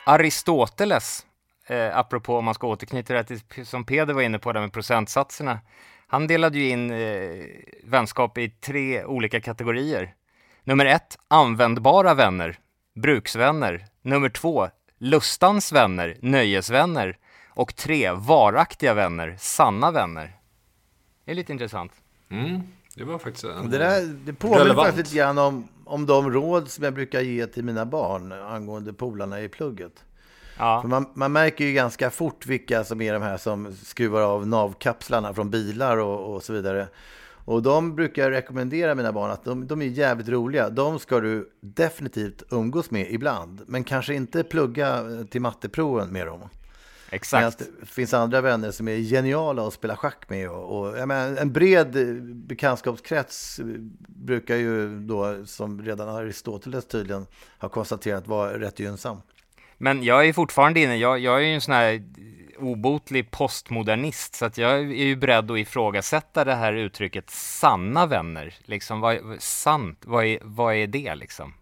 Aristoteles, 0.06 1.26
eh, 1.66 1.98
apropå 1.98 2.38
om 2.38 2.44
man 2.44 2.54
ska 2.54 2.66
återknyta 2.66 3.14
det 3.14 3.24
till 3.24 3.66
som 3.66 3.84
Peder 3.84 4.14
var 4.14 4.22
inne 4.22 4.38
på, 4.38 4.52
där 4.52 4.60
med 4.60 4.72
procentsatserna. 4.72 5.60
Han 6.06 6.26
delade 6.26 6.58
ju 6.58 6.68
in 6.68 6.90
eh, 6.90 7.44
vänskap 7.84 8.38
i 8.38 8.48
tre 8.48 9.04
olika 9.04 9.40
kategorier. 9.40 10.14
Nummer 10.64 10.86
ett, 10.86 11.18
användbara 11.28 12.14
vänner, 12.14 12.58
bruksvänner. 12.94 13.84
Nummer 14.02 14.28
två, 14.28 14.68
lustans 15.02 15.72
vänner, 15.72 16.16
nöjesvänner. 16.20 17.18
Och 17.48 17.76
tre, 17.76 18.12
varaktiga 18.12 18.94
vänner, 18.94 19.36
sanna 19.38 19.90
vänner. 19.90 20.36
Det 21.24 21.30
är 21.30 21.34
lite 21.34 21.52
intressant. 21.52 21.92
Mm, 22.30 22.60
det 22.94 23.04
var 23.04 23.18
faktiskt 23.18 23.44
en 23.44 23.70
Det, 23.70 23.78
där, 23.78 24.02
det 24.24 24.32
påminner 24.32 24.60
relevant. 24.60 24.86
faktiskt 24.86 25.06
lite 25.06 25.16
grann 25.18 25.38
om, 25.38 25.68
om 25.84 26.06
de 26.06 26.30
råd 26.30 26.70
som 26.70 26.84
jag 26.84 26.94
brukar 26.94 27.20
ge 27.20 27.46
till 27.46 27.64
mina 27.64 27.86
barn 27.86 28.32
angående 28.32 28.92
polarna 28.92 29.40
i 29.40 29.48
plugget. 29.48 30.04
Ja. 30.58 30.80
För 30.82 30.88
man, 30.88 31.06
man 31.14 31.32
märker 31.32 31.64
ju 31.64 31.72
ganska 31.72 32.10
fort 32.10 32.46
vilka 32.46 32.84
som 32.84 33.00
är 33.00 33.12
de 33.12 33.22
här 33.22 33.36
som 33.36 33.72
skruvar 33.84 34.20
av 34.22 34.46
navkapslarna 34.46 35.34
från 35.34 35.50
bilar 35.50 35.96
och, 35.96 36.34
och 36.34 36.42
så 36.42 36.52
vidare. 36.52 36.88
Och 37.44 37.62
de 37.62 37.94
brukar 37.94 38.30
rekommendera 38.30 38.94
mina 38.94 39.12
barn 39.12 39.30
att 39.30 39.44
de, 39.44 39.66
de 39.66 39.82
är 39.82 39.86
jävligt 39.86 40.28
roliga. 40.28 40.70
De 40.70 40.98
ska 40.98 41.20
du 41.20 41.50
definitivt 41.60 42.42
umgås 42.50 42.90
med 42.90 43.10
ibland. 43.10 43.62
Men 43.66 43.84
kanske 43.84 44.14
inte 44.14 44.44
plugga 44.44 45.04
till 45.30 45.40
matteproven 45.40 46.08
med 46.08 46.26
dem. 46.26 46.40
Exakt. 47.10 47.58
Det 47.58 47.86
finns 47.86 48.14
andra 48.14 48.40
vänner 48.40 48.70
som 48.70 48.88
är 48.88 48.96
geniala 48.96 49.66
att 49.66 49.74
spela 49.74 49.96
schack 49.96 50.28
med. 50.28 50.50
Och, 50.50 50.78
och, 50.78 51.08
menar, 51.08 51.36
en 51.36 51.52
bred 51.52 51.96
bekantskapskrets 52.34 53.60
brukar 54.08 54.56
ju 54.56 54.98
då, 55.00 55.46
som 55.46 55.82
redan 55.82 56.08
Aristoteles 56.08 56.86
tydligen 56.86 57.26
har 57.58 57.68
konstaterat, 57.68 58.28
vara 58.28 58.60
rätt 58.60 58.80
gynnsam. 58.80 59.16
Men 59.78 60.02
jag 60.02 60.28
är 60.28 60.32
fortfarande 60.32 60.80
inne, 60.80 60.96
jag, 60.96 61.18
jag 61.18 61.36
är 61.36 61.40
ju 61.40 61.54
en 61.54 61.60
sån 61.60 61.74
här 61.74 62.02
obotlig 62.62 63.30
postmodernist, 63.30 64.34
så 64.34 64.44
att 64.44 64.58
jag 64.58 64.72
är 64.72 65.04
ju 65.04 65.16
beredd 65.16 65.50
att 65.50 65.58
ifrågasätta 65.58 66.44
det 66.44 66.54
här 66.54 66.72
uttrycket 66.72 67.30
sanna 67.30 68.06
vänner. 68.06 68.54
Liksom, 68.64 69.00
vad, 69.00 69.18
sant, 69.38 69.98
vad 70.04 70.24
är, 70.24 70.38
vad 70.42 70.74
är 70.74 70.86
det 70.86 71.14
liksom? 71.14 71.54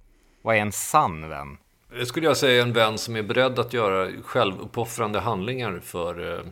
Vad 0.42 0.57
är 0.57 0.61
en 0.61 0.73
sann 0.73 1.28
vän? 1.28 1.59
Det 1.99 2.07
skulle 2.07 2.26
jag 2.26 2.37
säga 2.37 2.59
är 2.59 2.62
en 2.62 2.73
vän 2.73 2.99
som 2.99 3.16
är 3.16 3.23
beredd 3.23 3.59
att 3.59 3.73
göra 3.73 4.11
självuppoffrande 4.23 5.21
handlingar 5.21 5.80
för 5.85 6.35
eh, 6.35 6.45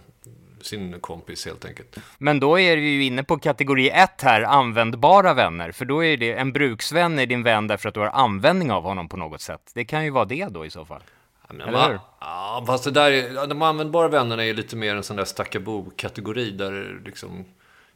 sin 0.60 1.00
kompis 1.00 1.46
helt 1.46 1.64
enkelt. 1.64 1.96
Men 2.18 2.40
då 2.40 2.58
är 2.58 2.76
vi 2.76 2.88
ju 2.88 3.04
inne 3.04 3.24
på 3.24 3.38
kategori 3.38 3.90
ett 3.90 4.22
här, 4.22 4.42
användbara 4.42 5.34
vänner. 5.34 5.72
För 5.72 5.84
då 5.84 6.04
är 6.04 6.16
det 6.16 6.32
en 6.32 6.52
bruksvän 6.52 7.18
är 7.18 7.26
din 7.26 7.42
vän 7.42 7.66
därför 7.66 7.88
att 7.88 7.94
du 7.94 8.00
har 8.00 8.06
användning 8.06 8.72
av 8.72 8.82
honom 8.82 9.08
på 9.08 9.16
något 9.16 9.40
sätt. 9.40 9.70
Det 9.74 9.84
kan 9.84 10.04
ju 10.04 10.10
vara 10.10 10.24
det 10.24 10.48
då 10.50 10.66
i 10.66 10.70
så 10.70 10.84
fall. 10.84 11.02
Ja, 11.48 11.54
men 11.54 11.68
Eller 11.68 11.88
hur? 11.88 11.98
Ja, 12.20 12.64
fast 12.66 12.84
det 12.84 12.90
där, 12.90 13.10
är- 13.12 13.34
ja, 13.34 13.46
de 13.46 13.62
användbara 13.62 14.08
vännerna 14.08 14.44
är 14.44 14.54
lite 14.54 14.76
mer 14.76 14.96
en 14.96 15.02
sån 15.02 15.16
där 15.16 15.24
stackabo-kategori 15.24 16.50
där 16.50 17.00
liksom, 17.04 17.44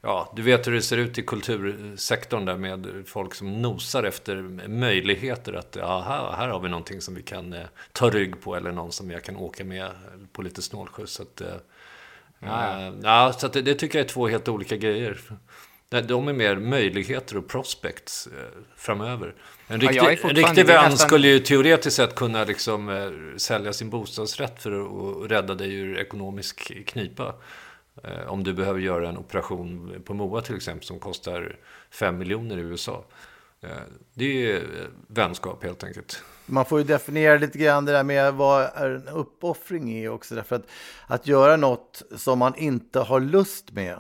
ja, 0.01 0.33
du 0.37 0.43
vet 0.43 0.67
hur 0.67 0.73
det 0.73 0.83
ser 0.83 0.97
ut 0.97 1.19
i 1.19 1.23
kultursektorn 1.23 2.45
där 2.45 2.57
med 2.57 3.05
folk 3.07 3.35
som 3.35 3.63
nosar 3.63 4.03
efter 4.03 4.37
möjligheter 4.69 5.53
att, 5.53 5.77
ja, 5.81 6.01
här, 6.37 6.49
har 6.49 6.61
vi 6.61 6.69
någonting 6.69 7.01
som 7.01 7.15
vi 7.15 7.23
kan 7.23 7.53
eh, 7.53 7.61
ta 7.93 8.11
rygg 8.11 8.41
på 8.43 8.57
eller 8.57 8.73
någon 8.73 8.93
som 8.93 9.11
jag 9.11 9.25
kan 9.25 9.37
åka 9.37 9.65
med 9.65 9.91
på 10.33 10.43
lite 10.43 10.63
snålskjuts. 10.63 11.13
Så 11.13 11.23
att, 11.23 11.41
eh, 11.41 11.55
eh, 12.41 12.93
ja, 13.03 13.33
så 13.33 13.49
det, 13.49 13.63
det 13.63 13.75
tycker 13.75 13.99
jag 13.99 14.05
är 14.05 14.09
två 14.09 14.29
helt 14.29 14.49
olika 14.49 14.77
grejer. 14.77 15.19
De 16.01 16.29
är 16.29 16.33
mer 16.33 16.57
möjligheter 16.57 17.37
och 17.37 17.49
prospects 17.49 18.27
eh, 18.27 18.33
framöver. 18.77 19.35
En 19.67 19.81
Ja, 19.81 19.89
riktig, 19.89 19.99
är 20.27 20.31
en 20.31 20.37
riktig 20.37 20.67
vän 20.67 20.91
nästan- 20.91 21.09
skulle 21.09 21.29
ju 21.29 21.39
teoretiskt 21.39 21.97
sett 21.97 22.15
kunna 22.15 22.45
liksom, 22.45 22.89
eh, 22.89 23.37
sälja 23.37 23.73
sin 23.73 23.91
bostadsrätt 23.91 24.63
för 24.63 24.73
att 25.25 25.31
rädda 25.31 25.55
dig 25.55 25.75
ur 25.75 25.99
ekonomisk 25.99 26.87
knipa. 26.87 27.35
Eh, 28.05 28.27
om 28.29 28.45
du 28.45 28.53
behöver 28.53 28.81
göra 28.81 29.09
en 29.09 29.17
operation 29.19 30.03
på 30.05 30.15
MOA 30.15 30.41
till 30.41 30.57
exempel 30.57 30.87
som 30.87 30.99
kostar 30.99 31.57
5 31.91 32.19
miljoner 32.19 32.59
i 32.59 32.61
USA. 32.61 33.05
Det 34.15 34.53
är 34.53 34.63
vänskap 35.07 35.65
helt 35.65 35.85
enkelt. 35.85 36.23
Man 36.47 36.65
får 36.65 36.79
ju 36.79 36.85
definiera 36.85 37.39
lite 37.39 37.59
grann 37.59 37.85
det 37.85 37.93
där 37.93 38.03
med 38.05 38.35
vad 38.35 38.71
en 38.77 39.09
uppoffring 39.09 39.93
är 39.93 40.09
också. 40.09 40.35
Därför 40.35 40.57
att, 40.57 40.67
att 41.07 41.27
göra 41.27 41.57
något 41.57 42.03
som 42.17 42.39
man 42.39 42.55
inte 42.55 43.01
har 43.01 43.21
lust 43.21 43.73
med. 43.73 43.99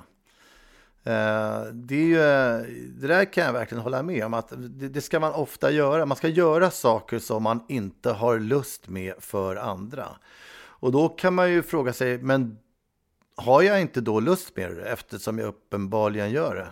Eh, 1.04 1.62
det, 1.72 1.94
är 1.94 2.06
ju, 2.06 2.90
det 3.00 3.06
där 3.06 3.24
kan 3.32 3.44
jag 3.44 3.52
verkligen 3.52 3.82
hålla 3.82 4.02
med 4.02 4.24
om. 4.24 4.34
att 4.34 4.52
det, 4.56 5.00
ska 5.00 5.20
man 5.20 5.32
ofta 5.32 5.70
göra. 5.70 6.06
Man 6.06 6.16
ska 6.16 6.28
göra 6.28 6.70
saker 6.70 7.18
som 7.18 7.42
man 7.42 7.64
inte 7.68 8.10
har 8.10 8.38
lust 8.38 8.88
med 8.88 9.14
för 9.18 9.56
andra. 9.56 10.08
Och 10.82 10.92
då 10.92 11.08
kan 11.08 11.34
man 11.34 11.50
ju 11.50 11.62
fråga 11.62 11.92
sig, 11.92 12.18
men 12.18 12.58
har 13.36 13.62
jag 13.62 13.80
inte 13.80 14.00
då 14.00 14.20
lust 14.20 14.56
med 14.56 14.76
det 14.76 14.84
eftersom 14.84 15.38
jag 15.38 15.48
uppenbarligen 15.48 16.30
gör 16.30 16.54
det? 16.54 16.68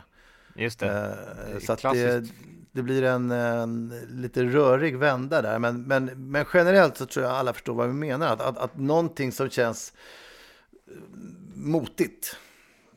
Just 0.63 0.79
det. 0.79 1.17
Eh, 1.55 1.59
så 1.59 1.73
att 1.73 1.83
det, 1.83 2.29
det 2.73 2.83
blir 2.83 3.03
en, 3.03 3.31
en, 3.31 3.93
lite 4.11 4.45
rörig 4.45 4.99
vända 4.99 5.43
där. 5.43 5.59
Men, 5.59 5.83
men, 5.83 6.31
men 6.31 6.45
generellt 6.55 6.97
så 6.97 7.07
tror 7.07 7.25
jag 7.27 7.35
alla 7.35 7.53
förstår 7.53 7.75
vad 7.75 7.87
vi 7.87 7.95
menar. 7.95 8.33
Att, 8.33 8.41
att, 8.41 8.59
att 8.59 8.79
någonting 8.79 9.33
som 9.33 9.51
känns 9.51 9.93
eh, 10.87 10.93
motigt. 11.55 12.37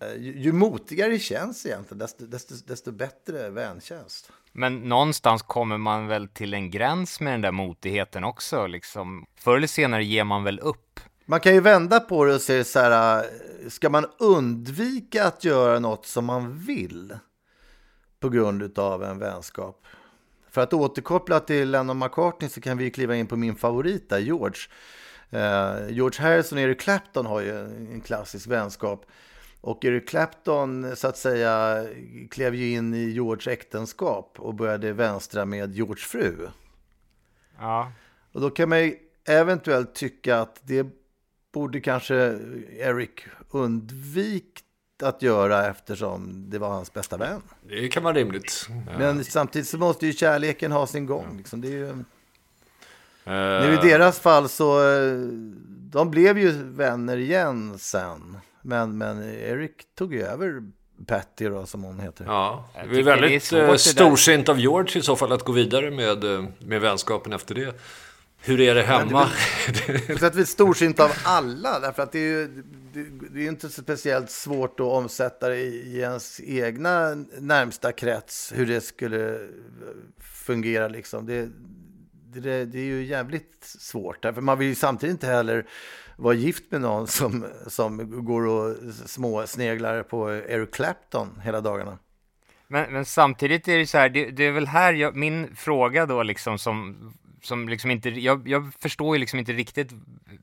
Eh, 0.04 0.22
ju, 0.22 0.40
ju 0.40 0.52
motigare 0.52 1.20
känns 1.20 1.66
egentligen, 1.66 2.00
desto, 2.00 2.26
desto, 2.26 2.56
desto 2.68 2.92
bättre 2.92 3.50
väntjänst. 3.50 4.32
Men 4.52 4.80
någonstans 4.80 5.42
kommer 5.42 5.78
man 5.78 6.08
väl 6.08 6.28
till 6.28 6.54
en 6.54 6.72
gräns 6.72 7.20
med 7.20 7.34
den 7.34 7.42
där 7.42 7.52
motigheten 7.52 8.24
också. 8.24 8.68
Liksom. 8.68 9.26
Förr 9.36 9.58
eller 9.58 9.68
senare 9.68 10.04
ger 10.04 10.24
man 10.24 10.44
väl 10.44 10.60
upp. 10.60 11.00
Man 11.26 11.40
kan 11.40 11.54
ju 11.54 11.60
vända 11.60 12.00
på 12.00 12.26
det 12.26 12.36
och 12.36 12.42
säga 12.42 12.64
så 12.64 12.80
här, 12.80 13.26
ska 13.70 13.90
man 13.90 14.06
undvika 14.20 15.26
att 15.28 15.44
göra 15.44 15.80
något 15.80 16.06
som 16.06 16.26
man 16.26 16.58
vill 16.58 17.18
på 18.20 18.30
grund 18.30 18.80
av 18.80 19.04
en 19.04 19.20
vänskap? 19.20 19.86
För 20.52 20.62
att 20.62 20.74
återkoppla 20.74 21.40
till 21.40 21.72
Lennon 21.72 22.00
McCartney 22.00 22.50
så 22.50 22.62
kan 22.62 22.78
vi 22.78 22.92
kliva 22.92 23.16
in 23.16 23.28
på 23.28 23.36
min 23.36 23.56
favorit 23.56 24.10
där, 24.10 24.20
George. 24.20 24.62
Eh, 25.30 25.90
George 25.90 26.22
Harrison 26.22 26.58
och 26.58 26.64
Eric 26.64 26.80
Clapton 26.80 27.26
har 27.26 27.42
ju 27.42 27.60
en 27.60 28.02
klassisk 28.02 28.48
vänskap. 28.48 29.06
Och 29.64 29.86
Eric 29.86 30.10
Clapton 30.10 30.96
så 30.96 31.08
att 31.08 31.18
säga 31.18 31.86
klev 32.32 32.56
ju 32.56 32.72
in 32.72 32.94
i 32.94 33.10
George 33.10 33.54
äktenskap 33.54 34.36
och 34.40 34.54
började 34.54 34.94
vänstra 34.94 35.46
med 35.46 35.76
George 35.76 36.04
fru. 36.04 36.48
Ja. 37.60 37.92
Och 38.32 38.42
då 38.42 38.50
kan 38.50 38.70
man 38.70 38.84
ju 38.84 38.96
eventuellt 39.26 39.96
tycka 39.96 40.40
att 40.40 40.60
det 40.64 40.88
borde 41.54 41.82
kanske 41.82 42.16
Eric 42.80 43.26
undvikt 43.52 44.66
att 45.04 45.22
göra 45.22 45.68
eftersom 45.68 46.50
det 46.50 46.60
var 46.60 46.70
hans 46.70 46.94
bästa 46.94 47.18
vän. 47.18 47.42
Det 47.62 47.88
kan 47.88 48.04
vara 48.04 48.14
rimligt. 48.14 48.68
Men 48.98 49.24
samtidigt 49.24 49.68
så 49.68 49.78
måste 49.78 50.06
ju 50.06 50.14
kärleken 50.14 50.72
ha 50.72 50.88
sin 50.88 51.06
gång. 51.06 51.38
Liksom. 51.38 51.62
Det 51.62 51.68
är 51.68 51.72
ju... 51.72 51.86
Uh... 51.86 52.04
Nu 53.26 53.74
i 53.74 53.90
deras 53.90 54.20
fall 54.20 54.50
så, 54.50 54.92
eh, 54.92 55.18
de 55.68 56.12
blev 56.12 56.38
ju 56.38 56.52
vänner 56.52 57.18
igen 57.18 57.80
sen. 57.80 58.38
Men, 58.64 58.98
men 58.98 59.24
Eric 59.24 59.72
tog 59.96 60.14
ju 60.14 60.24
över 60.24 60.64
Patty 61.08 61.50
då, 61.50 61.66
som 61.66 61.84
hon 61.84 62.00
heter. 62.00 62.26
Ja, 62.26 62.70
det 62.74 63.00
är 63.00 63.04
väldigt 63.04 63.50
det 63.50 63.60
är 63.60 63.70
eh, 63.70 63.76
storsint 63.76 64.50
av 64.50 64.60
George 64.60 65.00
i 65.00 65.02
så 65.02 65.16
fall 65.16 65.32
att 65.32 65.44
gå 65.44 65.52
vidare 65.52 65.92
med, 65.92 66.24
med 66.60 66.82
vänskapen 66.82 67.34
efter 67.34 67.56
det. 67.56 67.82
Hur 68.46 68.62
är 68.62 68.76
det 68.76 68.84
hemma? 68.84 69.30
Det 69.68 69.90
är, 69.90 70.32
det 70.32 70.40
är 70.40 70.44
storsint 70.44 71.00
av 71.00 71.12
alla, 71.24 71.80
därför 71.80 72.04
att 72.04 72.12
det 72.12 72.20
är 72.20 72.30
ju 72.30 72.64
det 73.32 73.44
är 73.44 73.48
inte 73.48 73.70
speciellt 73.70 74.30
svårt 74.30 74.80
att 74.80 74.86
omsätta 74.86 75.50
det 75.50 75.60
i 75.60 76.00
ens 76.00 76.42
egna 76.44 77.16
närmsta 77.40 77.92
krets, 77.92 78.54
hur 78.56 78.66
det 78.66 78.82
skulle 78.82 79.40
fungera 80.20 80.88
liksom. 80.88 81.26
Det, 81.26 81.50
det, 82.42 82.66
det 82.66 82.80
är 82.80 82.86
ju 82.86 83.06
jävligt 83.06 83.64
svårt, 83.64 84.24
därför 84.24 84.42
man 84.42 84.60
vill 84.60 84.68
ju 84.68 84.76
samtidigt 84.76 85.14
inte 85.14 85.28
heller 85.28 85.68
vara 86.18 86.34
gift 86.34 86.72
med 86.72 86.82
någon 86.82 87.08
som, 87.08 87.46
som 87.68 88.26
går 88.26 88.48
och 88.48 88.76
småsneglar 88.94 90.04
på 90.04 90.32
Eric 90.32 90.74
Clapton 90.74 91.42
hela 91.44 91.62
dagarna. 91.62 91.98
Men, 92.68 92.94
men 92.94 93.06
samtidigt 93.06 93.68
är 93.68 93.78
det 93.78 93.88
så 93.88 93.98
här, 93.98 94.10
det, 94.10 94.32
det 94.32 94.44
är 94.44 94.52
väl 94.52 94.68
här 94.68 94.94
jag, 94.94 95.16
min 95.16 95.56
fråga 95.56 96.06
då 96.06 96.24
liksom 96.24 96.60
som 96.60 97.14
som 97.46 97.70
liksom 97.70 97.92
inte, 97.92 98.10
jag, 98.10 98.48
jag 98.48 98.74
förstår 98.80 99.16
ju 99.16 99.20
liksom 99.20 99.40
inte 99.40 99.54
riktigt 99.54 99.92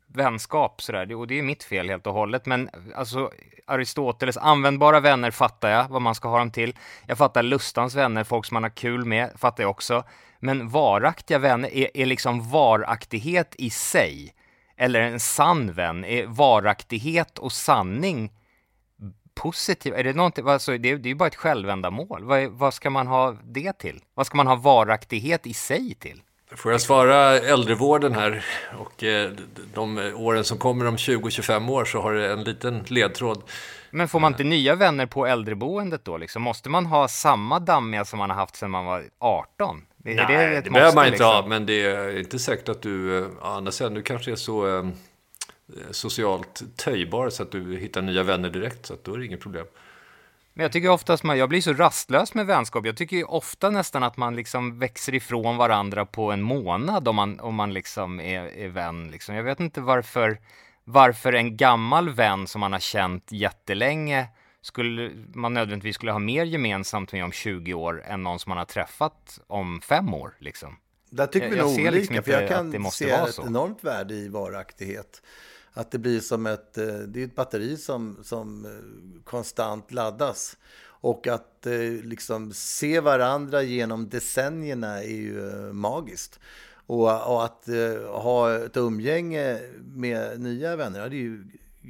vänskap 0.06 0.82
sådär, 0.82 1.14
och 1.14 1.26
det 1.26 1.38
är 1.38 1.42
mitt 1.42 1.64
fel 1.64 1.88
helt 1.88 2.06
och 2.06 2.14
hållet, 2.14 2.46
men 2.46 2.70
alltså 2.94 3.30
Aristoteles, 3.66 4.36
användbara 4.36 5.00
vänner 5.00 5.30
fattar 5.30 5.70
jag 5.70 5.88
vad 5.88 6.02
man 6.02 6.14
ska 6.14 6.28
ha 6.28 6.38
dem 6.38 6.50
till. 6.50 6.76
Jag 7.06 7.18
fattar 7.18 7.42
lustans 7.42 7.94
vänner, 7.94 8.24
folk 8.24 8.46
som 8.46 8.54
man 8.54 8.62
har 8.62 8.70
kul 8.70 9.04
med, 9.04 9.30
fattar 9.36 9.62
jag 9.62 9.70
också. 9.70 10.04
Men 10.38 10.68
varaktiga 10.68 11.38
vänner, 11.38 11.74
är, 11.74 11.96
är 11.96 12.06
liksom 12.06 12.50
varaktighet 12.50 13.54
i 13.58 13.70
sig, 13.70 14.34
eller 14.80 15.00
en 15.00 15.20
sann 15.20 15.72
vän, 15.72 16.04
är 16.04 16.26
varaktighet 16.26 17.38
och 17.38 17.52
sanning 17.52 18.32
positiv? 19.34 19.94
Är 19.94 20.04
det 20.04 20.12
någonting, 20.12 20.48
alltså, 20.48 20.78
det, 20.78 20.90
är, 20.90 20.96
det 20.96 21.06
är 21.06 21.10
ju 21.10 21.14
bara 21.14 21.26
ett 21.26 21.36
självändamål. 21.36 22.24
Vad, 22.24 22.48
vad 22.48 22.74
ska 22.74 22.90
man 22.90 23.06
ha 23.06 23.36
det 23.44 23.78
till? 23.78 24.00
Vad 24.14 24.26
ska 24.26 24.36
man 24.36 24.46
ha 24.46 24.56
varaktighet 24.56 25.46
i 25.46 25.54
sig 25.54 25.94
till? 25.94 26.22
Får 26.56 26.72
jag 26.72 26.80
svara 26.80 27.38
äldrevården 27.38 28.14
här? 28.14 28.44
Och 28.78 29.04
eh, 29.04 29.30
de 29.74 30.12
åren 30.16 30.44
som 30.44 30.58
kommer 30.58 30.86
om 30.86 30.96
20-25 30.96 31.70
år 31.70 31.84
så 31.84 32.00
har 32.02 32.12
det 32.12 32.32
en 32.32 32.44
liten 32.44 32.84
ledtråd. 32.88 33.42
Men 33.90 34.08
får 34.08 34.20
man 34.20 34.32
inte 34.32 34.44
nya 34.44 34.74
vänner 34.74 35.06
på 35.06 35.26
äldreboendet 35.26 36.04
då? 36.04 36.16
Liksom? 36.16 36.42
Måste 36.42 36.68
man 36.68 36.86
ha 36.86 37.08
samma 37.08 37.58
dammiga 37.58 38.04
som 38.04 38.18
man 38.18 38.30
har 38.30 38.36
haft 38.36 38.56
sedan 38.56 38.70
man 38.70 38.84
var 38.84 39.04
18? 39.18 39.82
Nej, 40.04 40.16
det, 40.16 40.22
det, 40.26 40.60
det 40.60 40.70
behöver 40.70 40.94
man 40.94 41.04
inte 41.04 41.10
liksom? 41.10 41.26
ha, 41.26 41.46
men 41.46 41.66
det 41.66 41.82
är 41.82 42.18
inte 42.18 42.38
säkert 42.38 42.68
att 42.68 42.82
du... 42.82 43.18
Eh, 43.18 43.30
Andra 43.42 43.72
sidan, 43.72 43.94
du 43.94 44.02
kanske 44.02 44.32
är 44.32 44.36
så 44.36 44.78
eh, 44.78 44.84
socialt 45.90 46.62
töjbar 46.76 47.30
så 47.30 47.42
att 47.42 47.52
du 47.52 47.78
hittar 47.78 48.02
nya 48.02 48.22
vänner 48.22 48.50
direkt, 48.50 48.86
så 48.86 48.94
att 48.94 49.04
då 49.04 49.14
är 49.14 49.18
det 49.18 49.26
inget 49.26 49.40
problem. 49.40 49.66
Men 50.54 50.62
jag 50.62 50.72
tycker 50.72 50.88
oftast 50.88 51.24
man, 51.24 51.38
jag 51.38 51.48
blir 51.48 51.60
så 51.60 51.72
rastlös 51.72 52.34
med 52.34 52.46
vänskap. 52.46 52.86
Jag 52.86 52.96
tycker 52.96 53.30
ofta 53.30 53.70
nästan 53.70 54.02
att 54.02 54.16
man 54.16 54.36
liksom 54.36 54.78
växer 54.78 55.14
ifrån 55.14 55.56
varandra 55.56 56.06
på 56.06 56.32
en 56.32 56.42
månad 56.42 57.08
om 57.08 57.16
man, 57.16 57.40
om 57.40 57.54
man 57.54 57.72
liksom 57.72 58.20
är, 58.20 58.42
är 58.42 58.68
vän. 58.68 59.10
Liksom. 59.10 59.34
Jag 59.34 59.42
vet 59.42 59.60
inte 59.60 59.80
varför, 59.80 60.38
varför 60.84 61.32
en 61.32 61.56
gammal 61.56 62.10
vän 62.10 62.46
som 62.46 62.60
man 62.60 62.72
har 62.72 62.80
känt 62.80 63.32
jättelänge 63.32 64.26
skulle 64.62 65.10
man 65.34 65.54
nödvändigtvis 65.54 65.94
skulle 65.94 66.12
ha 66.12 66.18
mer 66.18 66.44
gemensamt 66.44 67.12
med 67.12 67.24
om 67.24 67.32
20 67.32 67.74
år 67.74 68.02
än 68.04 68.22
någon 68.22 68.38
som 68.38 68.50
man 68.50 68.58
har 68.58 68.64
träffat 68.64 69.40
om 69.46 69.80
fem 69.80 70.14
år. 70.14 70.36
Liksom. 70.38 70.76
Där 71.10 71.26
tycker 71.26 71.50
vi 71.50 71.56
nog 71.56 71.66
liksom 71.66 71.82
olika, 71.82 71.90
liksom 71.90 72.22
för 72.22 72.32
jag 72.32 72.48
kan 72.48 72.90
se 72.90 73.10
ett 73.10 73.38
enormt 73.38 73.84
värde 73.84 74.14
i 74.14 74.28
varaktighet 74.28 75.22
att 75.72 75.90
det 75.90 75.98
blir 75.98 76.20
som 76.20 76.46
ett, 76.46 76.78
eh, 76.78 76.86
det 76.86 77.20
är 77.20 77.24
ett 77.24 77.34
batteri 77.34 77.76
som, 77.76 78.18
som 78.22 78.64
eh, 78.64 79.22
konstant 79.24 79.92
laddas. 79.92 80.56
Och 81.02 81.26
att 81.26 81.66
eh, 81.66 81.80
liksom 82.04 82.52
se 82.52 83.00
varandra 83.00 83.62
genom 83.62 84.08
decennierna 84.08 85.02
är 85.02 85.16
ju 85.16 85.72
magiskt. 85.72 86.40
Och, 86.86 87.32
och 87.32 87.44
att 87.44 87.66
ha 88.06 88.56
ett 88.56 88.76
umgänge 88.76 89.60
med 89.80 90.40
nya 90.40 90.76
vänner, 90.76 91.08
det 91.08 91.16
är 91.16 91.18
ju, 91.18 91.44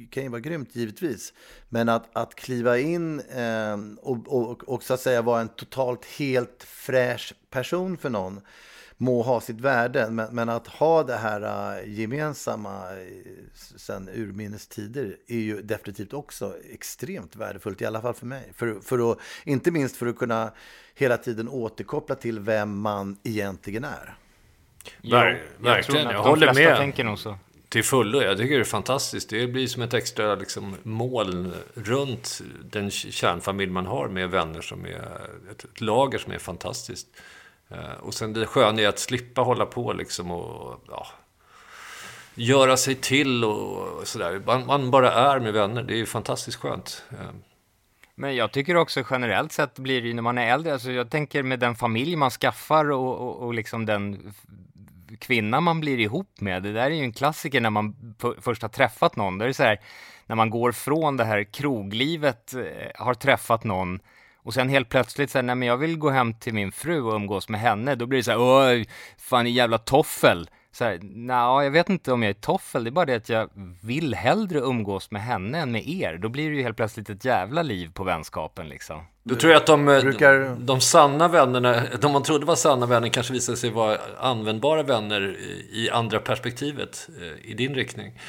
kan 0.09 0.23
ju 0.23 0.29
vara 0.29 0.41
grymt 0.41 0.75
givetvis. 0.75 1.33
Men 1.69 1.89
att, 1.89 2.09
att 2.13 2.35
kliva 2.35 2.77
in 2.77 3.19
eh, 3.19 3.77
och, 4.01 4.17
och, 4.27 4.63
och, 4.63 4.83
så 4.83 4.93
att 4.93 4.99
säga 4.99 5.21
vara 5.21 5.41
en 5.41 5.49
totalt 5.49 6.05
helt 6.05 6.63
fräsch 6.63 7.33
person 7.49 7.97
för 7.97 8.09
någon 8.09 8.41
må 9.01 9.21
ha 9.21 9.41
sitt 9.41 9.59
värde, 9.59 10.09
men, 10.09 10.35
men 10.35 10.49
att 10.49 10.67
ha 10.67 11.03
det 11.03 11.15
här 11.15 11.41
uh, 11.81 11.89
gemensamma 11.89 12.83
sen 13.53 14.09
urminnes 14.09 14.67
tider 14.67 15.17
är 15.27 15.37
ju 15.37 15.61
definitivt 15.61 16.13
också 16.13 16.53
extremt 16.71 17.35
värdefullt, 17.35 17.81
i 17.81 17.85
alla 17.85 18.01
fall 18.01 18.13
för 18.13 18.25
mig. 18.25 18.51
För, 18.55 18.79
för 18.79 19.11
att, 19.11 19.17
inte 19.43 19.71
minst 19.71 19.97
för 19.97 20.07
att 20.07 20.17
kunna 20.17 20.51
hela 20.95 21.17
tiden 21.17 21.49
återkoppla 21.49 22.15
till 22.15 22.39
vem 22.39 22.79
man 22.79 23.17
egentligen 23.23 23.83
är. 23.83 24.15
Ver 25.11 25.43
verkligen, 25.57 26.03
jag, 26.03 26.13
jag 26.13 26.23
håller 26.23 26.53
med. 26.53 26.77
Tänker 26.77 27.03
nog 27.03 27.19
så. 27.19 27.37
Till 27.71 27.83
fullo, 27.83 28.21
jag 28.21 28.37
tycker 28.37 28.55
det 28.55 28.61
är 28.61 28.63
fantastiskt. 28.63 29.29
Det 29.29 29.47
blir 29.47 29.67
som 29.67 29.81
ett 29.81 29.93
extra 29.93 30.35
liksom, 30.35 30.75
mål 30.83 31.53
runt 31.73 32.41
den 32.63 32.91
kärnfamilj 32.91 33.71
man 33.71 33.85
har 33.85 34.07
med 34.07 34.29
vänner 34.29 34.61
som 34.61 34.85
är 34.85 35.29
ett, 35.51 35.63
ett 35.63 35.81
lager 35.81 36.17
som 36.17 36.33
är 36.33 36.37
fantastiskt. 36.37 37.07
Eh, 37.69 37.93
och 37.99 38.13
sen 38.13 38.33
det 38.33 38.45
sköna 38.45 38.81
är 38.81 38.87
att 38.87 38.99
slippa 38.99 39.41
hålla 39.41 39.65
på 39.65 39.93
liksom 39.93 40.31
och 40.31 40.83
ja, 40.87 41.07
göra 42.35 42.77
sig 42.77 42.95
till 42.95 43.43
och 43.43 44.07
sådär. 44.07 44.41
Man, 44.45 44.65
man, 44.65 44.91
bara 44.91 45.11
är 45.11 45.39
med 45.39 45.53
vänner. 45.53 45.83
Det 45.83 45.99
är 45.99 46.05
fantastiskt 46.05 46.57
skönt. 46.57 47.03
Eh. 47.11 47.29
Men 48.15 48.35
jag 48.35 48.51
tycker 48.51 48.75
också 48.75 49.03
generellt 49.09 49.51
sett 49.51 49.79
blir 49.79 50.01
det 50.01 50.07
ju 50.07 50.13
när 50.13 50.21
man 50.21 50.37
är 50.37 50.53
äldre, 50.53 50.73
alltså 50.73 50.91
jag 50.91 51.09
tänker 51.09 51.43
med 51.43 51.59
den 51.59 51.75
familj 51.75 52.15
man 52.15 52.31
skaffar 52.31 52.91
och, 52.91 53.21
och, 53.21 53.35
och 53.35 53.53
liksom 53.53 53.85
den 53.85 54.33
kvinna 55.19 55.61
man 55.61 55.79
blir 55.79 55.99
ihop 55.99 56.41
med. 56.41 56.63
Det 56.63 56.73
där 56.73 56.85
är 56.85 56.89
ju 56.89 57.03
en 57.03 57.13
klassiker 57.13 57.61
när 57.61 57.69
man 57.69 58.15
först 58.41 58.61
har 58.61 58.69
träffat 58.69 59.15
någon. 59.15 59.37
Det 59.37 59.45
är 59.45 59.53
så 59.53 59.63
här, 59.63 59.79
när 60.25 60.35
man 60.35 60.49
går 60.49 60.71
från 60.71 61.17
det 61.17 61.25
här 61.25 61.43
kroglivet, 61.43 62.53
eh, 62.53 62.61
har 62.95 63.13
träffat 63.13 63.63
någon 63.63 63.99
och 64.43 64.53
sen 64.53 64.69
helt 64.69 64.89
plötsligt 64.89 65.29
säger 65.29 65.43
nej 65.43 65.55
men 65.55 65.67
jag 65.67 65.77
vill 65.77 65.97
gå 65.97 66.09
hem 66.09 66.33
till 66.33 66.53
min 66.53 66.71
fru 66.71 67.01
och 67.01 67.13
umgås 67.13 67.49
med 67.49 67.59
henne. 67.59 67.95
Då 67.95 68.05
blir 68.05 68.19
det 68.19 68.23
så 68.23 68.31
här, 68.31 68.71
oj, 68.71 68.89
fan 69.17 69.53
jävla 69.53 69.77
toffel. 69.77 70.49
Så 70.73 70.83
här, 70.83 70.99
nej, 71.01 71.63
jag 71.63 71.71
vet 71.71 71.89
inte 71.89 72.11
om 72.11 72.23
jag 72.23 72.29
är 72.29 72.33
toffel, 72.33 72.83
det 72.83 72.89
är 72.89 72.91
bara 72.91 73.05
det 73.05 73.15
att 73.15 73.29
jag 73.29 73.49
vill 73.81 74.15
hellre 74.15 74.59
umgås 74.59 75.11
med 75.11 75.21
henne 75.21 75.59
än 75.59 75.71
med 75.71 75.87
er. 75.87 76.17
Då 76.17 76.29
blir 76.29 76.49
det 76.49 76.55
ju 76.55 76.61
helt 76.63 76.77
plötsligt 76.77 77.09
ett 77.09 77.25
jävla 77.25 77.61
liv 77.61 77.91
på 77.93 78.03
vänskapen 78.03 78.69
liksom. 78.69 79.03
Då 79.23 79.35
tror 79.35 79.51
jag 79.53 79.59
att 79.59 79.67
de, 79.67 79.85
Brukar- 79.85 80.39
de, 80.39 80.65
de 80.65 80.81
sanna 80.81 81.27
vännerna, 81.27 81.83
de 82.01 82.11
man 82.11 82.23
trodde 82.23 82.45
var 82.45 82.55
sanna 82.55 82.85
vänner 82.85 83.09
kanske 83.09 83.33
visade 83.33 83.57
sig 83.57 83.69
vara 83.69 83.97
användbara 84.19 84.83
vänner 84.83 85.21
i 85.71 85.89
andra 85.93 86.19
perspektivet, 86.19 87.09
eh, 87.21 87.51
i 87.51 87.53
din 87.53 87.75
riktning. 87.75 88.19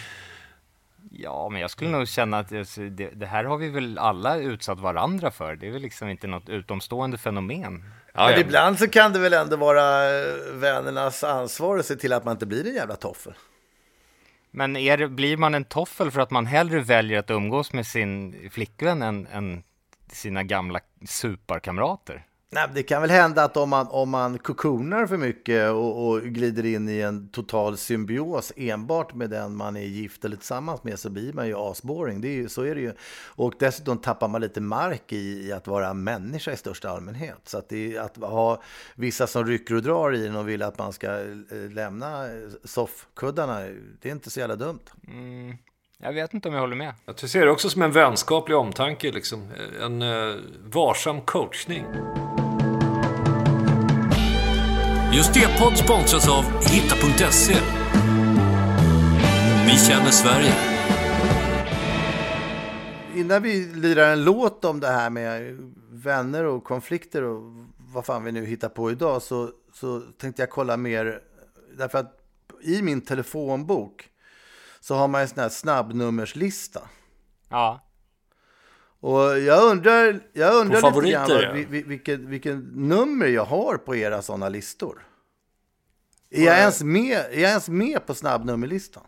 Ja, 1.11 1.48
men 1.48 1.61
jag 1.61 1.70
skulle 1.70 1.90
nog 1.90 2.09
känna 2.09 2.38
att 2.38 2.48
det, 2.48 2.76
det, 2.90 3.11
det 3.11 3.26
här 3.26 3.44
har 3.44 3.57
vi 3.57 3.68
väl 3.68 3.98
alla 3.98 4.37
utsatt 4.37 4.78
varandra 4.81 5.31
för. 5.31 5.57
Det 5.57 5.66
är 5.66 5.70
väl 5.70 5.83
liksom 5.83 6.09
inte 6.09 6.26
något 6.26 6.48
utomstående 6.48 7.18
fenomen. 7.18 7.85
Ja, 8.12 8.31
Men 8.31 8.40
ibland 8.40 8.79
så 8.79 8.88
kan 8.88 9.12
det 9.12 9.18
väl 9.18 9.33
ändå 9.33 9.57
vara 9.57 10.16
eh, 10.18 10.35
vännernas 10.53 11.25
ansvar 11.25 11.79
att 11.79 11.87
se 11.87 11.96
till 11.96 12.12
att 12.12 12.25
man 12.25 12.33
inte 12.33 12.46
blir 12.46 12.66
en 12.66 12.75
jävla 12.75 12.96
toffel. 12.96 13.33
Men 14.51 14.77
är 14.77 15.07
blir 15.07 15.37
man 15.37 15.55
en 15.55 15.64
toffel 15.64 16.11
för 16.11 16.20
att 16.20 16.31
man 16.31 16.46
hellre 16.46 16.81
väljer 16.81 17.18
att 17.18 17.31
umgås 17.31 17.72
med 17.72 17.87
sin 17.87 18.51
flickvän 18.51 19.03
än, 19.03 19.27
än 19.27 19.62
sina 20.12 20.42
gamla 20.42 20.81
superkamrater? 21.09 22.27
Nej, 22.54 22.68
det 22.74 22.82
kan 22.82 23.02
väl 23.02 23.10
hända 23.10 23.44
att 23.44 23.56
om 23.56 23.70
man, 23.70 23.86
om 23.90 24.10
man 24.10 24.38
kokonar 24.38 25.06
för 25.06 25.16
mycket 25.16 25.70
och, 25.70 26.08
och 26.08 26.22
glider 26.22 26.66
in 26.66 26.88
i 26.88 27.00
en 27.00 27.28
total 27.28 27.76
symbios 27.76 28.52
enbart 28.56 29.14
med 29.14 29.30
den 29.30 29.56
man 29.56 29.76
är 29.76 29.80
gift 29.80 30.24
eller 30.24 30.36
tillsammans 30.36 30.84
med 30.84 30.98
så 30.98 31.10
blir 31.10 31.32
man 31.32 31.46
ju 31.46 31.54
asboring. 31.56 32.20
Det 32.20 32.28
är 32.28 32.32
ju, 32.32 32.48
så 32.48 32.62
är 32.62 32.74
det 32.74 32.80
ju. 32.80 32.92
Och 33.26 33.54
dessutom 33.58 33.98
tappar 33.98 34.28
man 34.28 34.40
lite 34.40 34.60
mark 34.60 35.12
i, 35.12 35.48
i 35.48 35.52
att 35.52 35.66
vara 35.66 35.94
människa 35.94 36.52
i 36.52 36.56
största 36.56 36.90
allmänhet. 36.90 37.40
Så 37.44 37.58
att, 37.58 37.68
det 37.68 37.96
är, 37.96 38.00
att 38.00 38.16
ha 38.16 38.62
vissa 38.94 39.26
som 39.26 39.46
rycker 39.46 39.74
och 39.74 39.82
drar 39.82 40.14
i 40.14 40.22
den 40.22 40.36
och 40.36 40.48
vill 40.48 40.62
att 40.62 40.78
man 40.78 40.92
ska 40.92 41.20
eh, 41.20 41.70
lämna 41.70 42.26
eh, 42.26 42.32
soffkuddarna, 42.64 43.60
det 44.00 44.08
är 44.08 44.12
inte 44.12 44.30
så 44.30 44.40
jävla 44.40 44.56
dumt. 44.56 44.84
Mm, 45.08 45.56
jag 45.98 46.12
vet 46.12 46.34
inte 46.34 46.48
om 46.48 46.54
jag 46.54 46.60
håller 46.60 46.76
med. 46.76 46.94
Jag 47.04 47.18
ser 47.18 47.46
det 47.46 47.50
också 47.50 47.70
som 47.70 47.82
en 47.82 47.92
vänskaplig 47.92 48.56
omtanke, 48.56 49.12
liksom. 49.12 49.50
en 49.80 50.02
eh, 50.02 50.36
varsam 50.64 51.20
coachning. 51.20 51.84
Just 55.14 55.35
det-podd 55.35 55.79
sponsras 55.79 56.29
av 56.29 56.44
Hitta.se. 56.44 57.55
Vi 59.66 59.79
känner 59.79 60.11
Sverige. 60.11 60.55
Innan 63.14 63.42
vi 63.42 63.66
lirar 63.75 64.12
en 64.12 64.25
låt 64.25 64.64
om 64.64 64.81
det 64.81 64.88
här 64.88 65.11
med 65.11 65.59
vänner 65.90 66.44
och 66.44 66.64
konflikter 66.64 67.22
och 67.22 67.42
vad 67.79 68.05
fan 68.05 68.25
vi 68.25 68.33
nu 68.33 68.46
hittar 68.46 68.68
på 68.68 68.90
idag 68.90 69.22
så, 69.22 69.51
så 69.72 70.01
tänkte 70.01 70.42
jag 70.42 70.51
kolla 70.51 70.77
mer. 70.77 71.20
Därför 71.79 71.98
att 71.98 72.18
i 72.62 72.83
min 72.83 73.01
telefonbok 73.01 74.09
så 74.81 74.94
har 74.94 75.09
man 75.09 75.20
en 75.20 75.29
sån 75.29 75.38
här 75.38 75.48
snabbnummerslista. 75.48 76.81
Ja. 77.48 77.81
Och 79.02 79.38
jag 79.38 79.62
undrar, 79.70 80.20
jag 80.32 80.54
undrar 80.54 80.80
På 80.80 81.00
lite 81.00 81.12
grann 81.12 81.26
favoriter, 81.28 81.42
ja. 81.58 81.64
vi- 81.70 81.82
vilket, 81.82 82.20
vilken 82.20 82.58
nummer 82.74 83.26
jag 83.26 83.44
har 83.44 83.76
på 83.76 83.96
era 83.96 84.22
sådana 84.22 84.48
listor. 84.48 85.06
Är 86.30 86.42
jag, 86.44 86.58
ens 86.58 86.82
med, 86.82 87.12
är 87.18 87.40
jag 87.40 87.48
ens 87.50 87.68
med 87.68 88.06
på 88.06 88.14
snabbnummerlistan? 88.14 89.02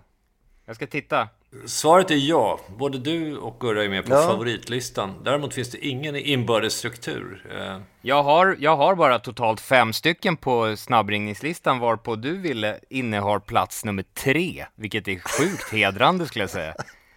Jag 0.66 0.76
ska 0.76 0.87
titta. 0.87 1.28
Svaret 1.66 2.11
är 2.11 2.14
ja. 2.14 2.61
Både 2.78 2.98
du 2.98 3.37
och 3.37 3.61
Gurra 3.61 3.85
är 3.85 3.88
med 3.88 4.04
på 4.07 4.12
Ja. 4.14 4.22
favoritlistan. 4.28 5.12
Däremot 5.24 5.54
finns 5.54 5.70
det 5.70 5.87
ingen 5.87 6.16
inbördes 6.16 6.74
struktur. 6.74 7.46
Eh, 7.59 7.80
Jag 8.02 8.22
har, 8.22 8.57
jag 8.61 8.76
har 8.76 8.94
bara 8.94 9.18
totalt 9.18 9.61
fem 9.61 9.92
stycken 9.92 10.37
på 10.37 10.76
snabbringningslistan 10.76 11.78
varpå 11.78 12.16
du 12.16 12.37
ville 12.37 12.78
innehar 12.90 13.38
plats 13.38 13.85
nummer 13.85 14.04
tre, 14.14 14.66
vilket 14.74 15.09
är 15.09 15.18
sjukt 15.18 15.72
hedrande 15.72 16.26
skulle 16.26 16.42
jag 16.42 16.50
säga. 16.50 16.74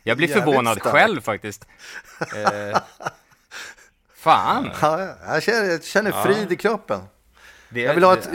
Jag 0.08 0.18
blir 0.18 0.28
Jävligt 0.28 0.46
förvånad 0.46 0.78
starkt. 0.78 0.92
själv 0.98 1.22
faktiskt. 1.22 1.66
Eh, 2.20 2.80
fan. 4.16 4.70
Ja, 4.82 5.16
jag 5.28 5.44
känner, 5.44 5.70
jag 5.72 5.84
känner 5.84 6.12
frid 6.12 6.52
i 6.52 6.56
kroppen. 6.56 7.00
Det, 7.70 7.82
Jag 7.82 7.94
vill, 7.94 8.04
ha 8.04 8.14
ett, 8.14 8.30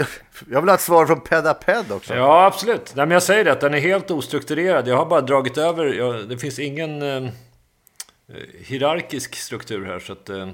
jag 0.51 0.61
vill 0.61 0.69
ha 0.69 0.75
ett 0.75 0.81
svar 0.81 1.07
från 1.07 1.21
Pedaped 1.21 1.93
också. 1.93 2.15
Ja, 2.15 2.45
absolut. 2.47 2.93
Nej, 2.97 3.07
men 3.07 3.11
jag 3.11 3.23
säger 3.23 3.45
det, 3.45 3.53
att 3.53 3.61
den 3.61 3.75
är 3.75 3.79
helt 3.81 4.11
ostrukturerad. 4.11 4.89
Jag 4.89 4.97
har 4.97 5.07
bara 5.07 5.21
dragit 5.21 5.59
över. 5.59 5.85
Jag, 5.87 6.29
det 6.29 6.39
finns 6.39 6.59
ingen 6.59 7.03
eh, 7.03 7.31
hierarkisk 8.59 9.35
struktur 9.35 9.85
här. 9.87 9.99
Så 9.99 10.13
att, 10.13 10.29
eh, 10.29 10.49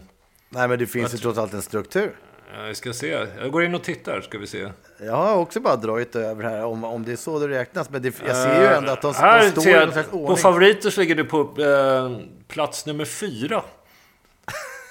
Nej, 0.49 0.69
men 0.69 0.79
det 0.79 0.87
finns 0.87 1.15
ju 1.15 1.19
trots 1.19 1.39
allt 1.39 1.53
en 1.53 1.63
struktur. 1.63 2.17
Jag 2.57 2.77
ska 2.77 2.93
se. 2.93 3.27
Jag 3.41 3.51
går 3.53 3.65
in 3.65 3.75
och 3.75 3.83
tittar, 3.83 4.21
ska 4.21 4.39
vi 4.39 4.47
se. 4.47 4.69
Jag 5.01 5.13
har 5.17 5.37
också 5.37 5.61
bara 5.61 5.77
dragit 5.77 6.17
över 6.17 6.45
här 6.45 6.65
om, 6.65 6.85
om 6.85 7.05
det 7.05 7.13
är 7.13 7.17
så 7.17 7.39
det 7.39 7.49
räknas. 7.49 7.91
Men 7.91 8.03
det, 8.03 8.15
jag 8.27 8.37
ser 8.37 8.61
ju 8.63 8.67
ändå 8.67 8.93
att 8.93 9.03
de, 9.03 9.09
Eh, 9.09 9.15
här 9.21 9.43
de 9.43 9.51
står 9.51 9.69
i 9.69 9.73
någon 9.73 9.93
slags 9.93 10.07
att 10.07 10.11
På 10.11 10.19
ordning. 10.19 10.37
favoriter 10.37 10.91
så 10.91 11.01
ligger 11.01 11.15
du 11.15 11.25
på 11.25 11.41
eh, 11.41 12.27
plats 12.49 12.87
nummer 12.87 13.05
fyra. 13.05 13.63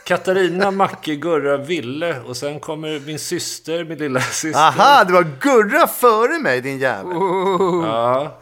Katarina, 0.05 0.71
Macke, 0.71 1.15
Gurra, 1.15 1.57
Ville 1.57 2.19
och 2.19 2.37
sen 2.37 2.59
kommer 2.59 2.99
min 2.99 3.19
syster, 3.19 3.83
min 3.83 3.97
lilla 3.97 4.19
syster. 4.31 4.59
Aha, 4.61 5.03
det 5.03 5.13
var 5.13 5.27
Gurra 5.39 5.87
före 5.87 6.39
mig 6.39 6.61
din 6.61 6.77
jävel. 6.79 7.15
Ja. 7.83 8.39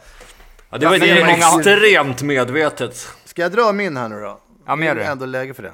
ja 0.70 0.78
det 0.78 0.86
var, 0.86 0.98
det 0.98 1.20
var 1.22 1.58
extremt 1.58 2.22
medvetet. 2.22 3.08
Ska 3.24 3.42
jag 3.42 3.52
dra 3.52 3.72
min 3.72 3.96
här 3.96 4.08
nu 4.08 4.20
då? 4.20 4.40
Ja, 4.66 4.76
men 4.76 4.86
gör 4.86 4.94
Det 4.94 5.04
är 5.04 5.10
ändå 5.10 5.26
läge 5.26 5.54
för 5.54 5.62
det. 5.62 5.72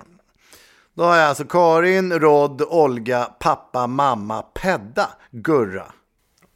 Då 0.94 1.02
har 1.05 1.16
jag 1.16 1.28
alltså 1.28 1.44
Karin, 1.44 2.12
Rod, 2.12 2.62
Olga, 2.62 3.24
pappa, 3.24 3.87
mamma, 3.87 4.42
Pedda, 4.42 5.09
Gurra, 5.31 5.92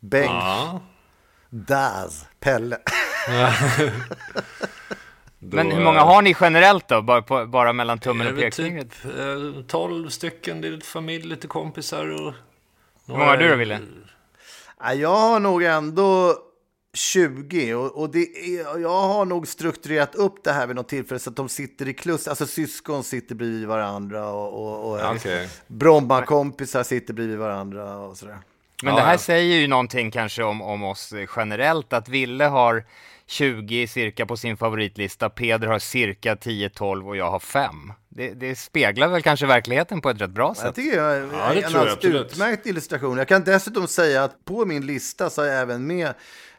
Bengt, 0.00 0.30
Ja. 0.30 0.80
Daz, 1.50 2.26
Pelle. 2.40 2.78
Men 5.38 5.70
hur 5.70 5.84
många 5.84 6.00
har 6.00 6.22
ni 6.22 6.36
generellt 6.40 6.88
då? 6.88 7.02
Bara, 7.02 7.22
på, 7.22 7.46
bara 7.46 7.72
mellan 7.72 7.98
tummen 7.98 8.26
och 8.26 8.36
pekfingret? 8.38 9.02
typ 9.02 9.18
eh, 9.18 9.62
12 9.66 10.08
stycken, 10.08 10.60
det 10.60 10.68
är 10.68 10.72
lite 10.72 10.86
familj, 10.86 11.28
lite 11.28 11.46
kompisar 11.46 12.10
och... 12.10 12.32
Hur 13.06 13.14
många 13.14 13.24
har 13.24 13.36
du 13.36 13.48
då, 13.48 13.56
Wille? 13.56 13.80
Ja, 14.80 14.94
jag 14.94 15.16
har 15.16 15.40
nog 15.40 15.62
ändå 15.62 16.34
20 16.96 17.74
och, 17.74 17.96
och 17.96 18.10
det 18.10 18.18
är, 18.18 18.78
jag 18.78 19.02
har 19.02 19.24
nog 19.24 19.48
strukturerat 19.48 20.14
upp 20.14 20.44
det 20.44 20.52
här 20.52 20.66
vid 20.66 20.76
något 20.76 20.88
tillfälle 20.88 21.18
så 21.18 21.30
att 21.30 21.36
de 21.36 21.48
sitter 21.48 21.88
i 21.88 21.94
kluster, 21.94 22.30
alltså 22.30 22.46
syskon 22.46 23.04
sitter 23.04 23.34
bredvid 23.34 23.66
varandra 23.66 24.28
och, 24.30 24.66
och, 24.66 24.92
och 24.92 25.10
Okej. 25.14 25.48
Bromma-kompisar 25.66 26.82
sitter 26.82 27.14
bredvid 27.14 27.38
varandra 27.38 27.96
och 27.96 28.16
sådär. 28.16 28.38
Men 28.82 28.94
Ja, 28.94 29.00
det 29.00 29.06
här 29.06 29.12
ja. 29.12 29.18
säger 29.18 29.56
ju 29.56 29.66
någonting 29.66 30.10
kanske 30.10 30.42
om, 30.42 30.62
om 30.62 30.84
oss 30.84 31.14
generellt, 31.36 31.92
att 31.92 32.08
Ville 32.08 32.44
har 32.44 32.84
20 33.26 33.86
cirka 33.86 34.26
på 34.26 34.36
sin 34.36 34.56
favoritlista, 34.56 35.28
Peder 35.28 35.66
har 35.66 35.78
cirka 35.78 36.34
10-12 36.34 37.08
och 37.08 37.16
jag 37.16 37.30
har 37.30 37.38
5. 37.38 37.92
Det, 38.16 38.34
det 38.34 38.56
speglar 38.56 39.08
väl 39.08 39.22
kanske 39.22 39.46
verkligheten 39.46 40.00
på 40.00 40.10
ett 40.10 40.20
rätt 40.20 40.30
bra 40.30 40.48
Jag 40.48 40.56
sätt. 40.56 40.74
tycker 40.74 40.96
jag 40.96 41.16
är 41.16 41.20
Ja, 41.20 41.26
det 41.54 41.62
en 41.62 41.70
tror 41.70 41.86
jag 41.86 41.92
alldeles 41.92 42.32
utmärkt 42.32 42.66
illustration. 42.66 43.18
Jag 43.18 43.28
kan 43.28 43.44
dessutom 43.44 43.86
säga 43.86 44.24
att 44.24 44.44
på 44.44 44.64
min 44.64 44.86
lista 44.86 45.30
så 45.30 45.42
har 45.42 45.48
jag 45.48 45.60
även 45.60 45.86
med 45.86 46.06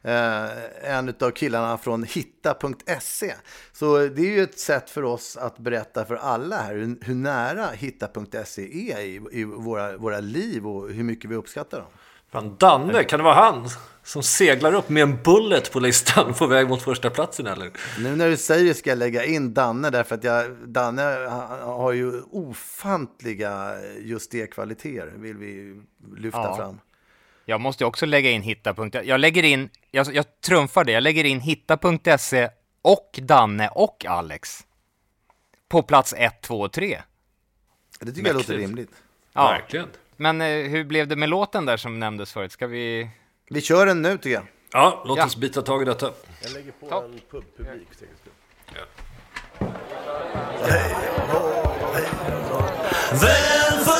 eh, 0.01 0.93
en 0.97 1.13
av 1.19 1.31
killarna 1.31 1.77
från 1.77 2.03
hitta.se. 2.03 3.33
Så 3.71 3.97
det 3.97 4.21
är 4.21 4.31
ju 4.35 4.43
ett 4.43 4.59
sätt 4.59 4.89
för 4.89 5.03
oss 5.03 5.37
att 5.37 5.57
berätta 5.57 6.05
för 6.05 6.15
alla 6.15 6.57
här 6.57 6.75
hur, 6.75 6.97
hur 7.01 7.15
nära 7.15 7.67
hitta.se 7.73 8.91
är 8.91 8.99
i, 8.99 9.21
i 9.31 9.43
våra, 9.43 9.97
våra 9.97 10.19
liv 10.19 10.67
och 10.67 10.89
hur 10.89 11.03
mycket 11.03 11.31
vi 11.31 11.35
uppskattar 11.35 11.77
dem. 11.77 11.91
Fan, 12.31 12.55
Danne, 12.59 13.03
kan 13.03 13.19
det 13.19 13.23
vara 13.23 13.35
han 13.35 13.69
som 14.03 14.23
seglar 14.23 14.73
upp 14.73 14.89
med 14.89 15.03
en 15.03 15.23
bullet 15.23 15.71
på 15.71 15.79
listan 15.79 16.33
på 16.33 16.47
väg 16.47 16.67
mot 16.69 16.81
första 16.81 17.09
platsen 17.09 17.47
eller? 17.47 17.71
Nu 17.99 18.15
när 18.15 18.29
du 18.29 18.37
säger 18.37 18.65
det 18.65 18.73
ska 18.73 18.89
jag 18.89 18.97
lägga 18.97 19.25
in 19.25 19.53
Danne 19.53 19.89
därför 19.89 20.15
att 20.15 20.23
jag, 20.23 20.51
Danne 20.67 21.01
ha- 21.29 21.73
har 21.73 21.91
ju 21.91 22.21
ofantliga 22.21 23.75
just 23.99 24.31
det 24.31 24.47
kvaliteter 24.47 25.11
vill 25.15 25.37
vi 25.37 25.81
lyfta 26.17 26.39
Ja. 26.41 26.55
fram. 26.55 26.79
Jag 27.45 27.61
måste 27.61 27.85
också 27.85 28.05
lägga 28.05 28.31
in 28.31 28.41
hitta.se. 28.41 29.01
Jag 29.03 29.19
lägger 29.19 29.43
in, 29.43 29.69
jag, 29.91 30.15
jag 30.15 30.25
trumfar 30.41 30.83
det, 30.83 30.91
jag 30.91 31.03
lägger 31.03 31.23
in 31.23 31.39
hitta.se 31.39 32.49
och 32.81 33.19
Danne 33.23 33.67
och 33.69 34.05
Alex. 34.05 34.65
På 35.69 35.83
plats 35.83 36.13
1, 36.17 36.41
2 36.41 36.61
och 36.61 36.71
3. 36.71 37.01
Det 37.99 38.05
tycker 38.11 38.27
jag 38.27 38.33
låter 38.35 38.35
Mäktigt. 38.53 38.59
rimligt. 38.69 38.91
Ja. 39.33 39.47
Verkligen. 39.47 39.87
Men 40.17 40.41
eh, 40.41 40.47
hur 40.47 40.83
blev 40.83 41.07
det 41.07 41.15
med 41.15 41.29
låten 41.29 41.65
där 41.65 41.77
som 41.77 41.99
nämndes 41.99 42.33
förut? 42.33 42.51
Ska 42.51 42.67
vi... 42.67 43.09
Vi 43.49 43.61
kör 43.61 43.85
den 43.85 44.01
nu 44.01 44.17
tycker 44.17 44.29
jag. 44.29 44.43
Ja, 44.71 45.03
låt 45.05 45.17
Ja. 45.17 45.25
oss 45.25 45.35
bita 45.35 45.61
tag 45.61 45.81
i 45.81 45.85
detta. 45.85 46.11
Jag 46.43 46.51
lägger 46.53 46.71
på 46.71 46.87
Ja. 46.89 47.03
en 47.03 47.19
pubpublik. 47.31 47.87
för 47.89 47.95
säkerhets 47.95 48.21
skull. 48.21 48.33
Vän 53.11 53.85
för 53.85 53.91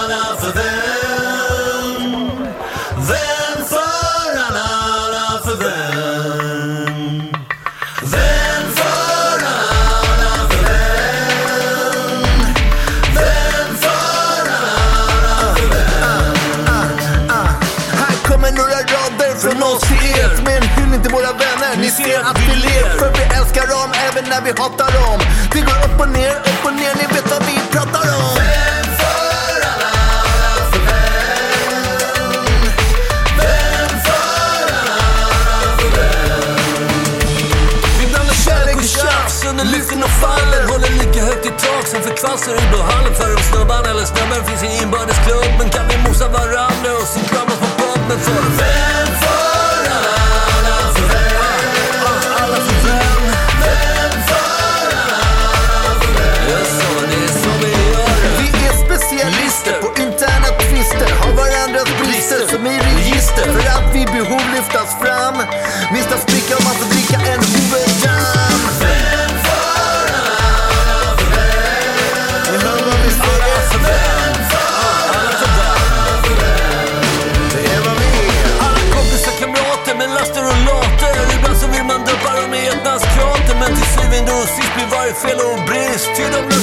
alla, 0.00 0.36
för 0.40 0.52
vän. 0.52 0.85
Upp 25.96 26.02
och 26.02 26.08
ner, 26.08 26.30
upp 26.30 26.64
och 26.64 26.72
ner, 26.72 26.94
ni 26.94 27.06
vet 27.14 27.30
vad 27.30 27.42
vi 27.46 27.56
pratar 27.70 28.06
om. 28.16 28.34
Vem 28.36 28.84
för 28.98 29.60
alla, 29.72 29.90
alla 30.32 30.64
för 30.70 30.80
vem? 30.88 32.32
Vem 33.38 33.90
för 34.06 34.22
alla, 34.44 34.78
alla 35.36 35.70
för 35.78 35.90
vem? 35.96 36.86
Vi 37.98 38.06
blandar 38.06 38.34
kärlek 38.34 38.76
och 38.76 38.84
tjafs 38.84 39.44
under 39.44 39.64
lyften 39.64 40.02
och 40.02 40.10
fallen 40.10 40.68
Håller 40.68 40.90
lika 40.90 41.20
högt 41.24 41.46
i 41.46 41.50
tak 41.50 41.86
som 41.86 42.02
för 42.02 42.16
kvasser 42.16 42.54
i 42.54 42.68
blå 42.70 42.82
hallen 42.82 43.14
För 43.14 43.34
om 43.36 43.42
snubban 43.50 43.84
eller 43.90 44.04
snubben 44.04 44.44
finns 44.46 44.62
i 44.62 44.82
inbördes 44.82 45.18
klubben 45.26 45.70
Kan 45.70 45.88
vi 45.88 45.96
mosa 46.08 46.28
varandra 46.28 46.90
och 47.00 47.08
sen 47.12 47.24
kramas 47.24 47.58
på 47.62 47.68
puben 47.80 48.18
För 48.20 48.42
vem 48.58 49.06
för 49.20 49.65
register 63.36 63.52
För 63.52 63.68
att 63.68 63.94
vid 63.94 64.06
behov 64.06 64.42
lyftas 64.54 64.96
fram 65.00 65.36
Mista 65.92 66.18
spricka 66.18 66.56
om 66.56 66.64
man 66.64 66.74
får 66.74 66.88
dricka 66.94 67.16
en 67.16 67.40
huvuddamm 67.40 68.60
Vem 68.80 69.30
för 69.46 69.66
alla, 69.86 71.16
för 71.18 71.26
vem? 71.30 72.52
Ni 72.52 72.58
hör 72.64 72.80
vad 72.86 72.98
vi 73.04 73.10
säger 73.10 73.60
för 73.72 73.96
alla, 75.14 75.38
för 76.24 76.34
vem? 76.40 77.00
Det 77.54 77.74
är 77.74 77.80
vad 77.86 77.96
vi 78.00 78.08
är 78.40 78.50
Alla 78.66 78.82
kompisar, 78.94 79.32
kamrater 79.40 79.94
med 79.98 80.10
laster 80.10 80.42
och 80.50 80.58
later 80.68 81.36
Ibland 81.36 81.56
så 81.56 81.66
vill 81.66 81.84
man 81.84 82.00
döpa 82.04 82.40
dem 82.40 82.54
i 82.54 82.66
ett 82.66 82.84
krater 83.14 83.56
Men 83.60 83.76
till 83.76 83.88
syvende 83.94 84.32
och 84.32 84.48
sist 84.48 84.74
blir 84.74 84.88
varje 84.96 85.14
fel 85.14 85.38
och 85.48 85.58
brist 85.68 86.14
Till 86.16 86.30
de 86.32 86.55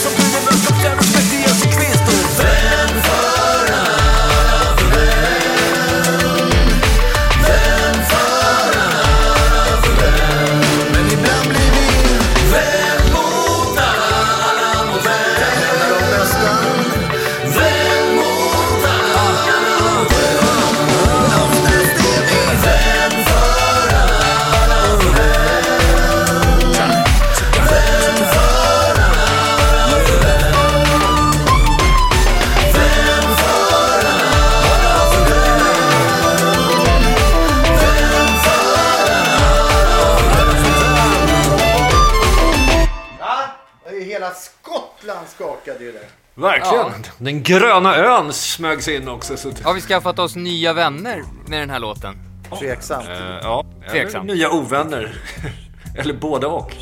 Den 47.23 47.43
gröna 47.43 47.95
ön 47.95 48.33
smög 48.33 48.83
sig 48.83 48.95
in 48.95 49.07
också. 49.07 49.37
Så... 49.37 49.51
Har 49.63 49.73
vi 49.73 49.81
skaffat 49.81 50.19
oss 50.19 50.35
nya 50.35 50.73
vänner 50.73 51.23
med 51.47 51.59
den 51.59 51.69
här 51.69 51.79
låten? 51.79 52.15
Tveksamt. 52.59 53.07
Eh, 53.07 53.15
ja, 53.41 53.65
Tveksamt. 53.91 54.23
eller 54.25 54.35
nya 54.35 54.51
ovänner. 54.51 55.13
eller 55.97 56.13
båda 56.13 56.47
och. 56.47 56.75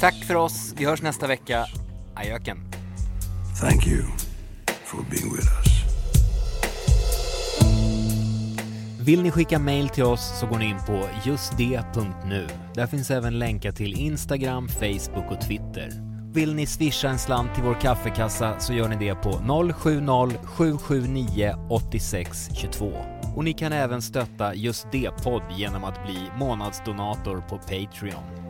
Tack 0.00 0.14
för 0.14 0.34
oss. 0.34 0.74
Vi 0.76 0.84
hörs 0.84 1.02
nästa 1.02 1.26
vecka. 1.26 1.66
Ajöken. 2.14 2.58
Thank 3.60 3.86
you 3.86 4.02
for 4.84 4.98
being 5.10 5.36
with 5.36 5.48
us. 5.58 5.80
Vill 9.00 9.22
ni 9.22 9.30
skicka 9.30 9.58
mail 9.58 9.88
till 9.88 10.04
oss 10.04 10.38
så 10.40 10.46
går 10.46 10.58
ni 10.58 10.64
in 10.64 10.78
på 10.86 11.08
justd.nu. 11.24 12.46
Där 12.74 12.86
finns 12.86 13.10
även 13.10 13.38
länkar 13.38 13.72
till 13.72 14.00
Instagram, 14.00 14.68
Facebook 14.68 15.30
och 15.30 15.40
Twitter. 15.40 16.09
Vill 16.32 16.54
ni 16.54 16.66
swisha 16.66 17.08
en 17.08 17.18
slant 17.18 17.54
till 17.54 17.64
vår 17.64 17.74
kaffekassa 17.74 18.58
så 18.58 18.72
gör 18.72 18.88
ni 18.88 18.96
det 18.96 19.14
på 19.14 19.30
070-779 19.30 21.68
8622. 21.70 22.92
Och 23.36 23.44
ni 23.44 23.52
kan 23.52 23.72
även 23.72 24.02
stötta 24.02 24.54
Just 24.54 24.86
det-podd 24.92 25.42
genom 25.56 25.84
att 25.84 26.04
bli 26.04 26.18
månadsdonator 26.38 27.44
på 27.48 27.58
Patreon. 27.58 28.49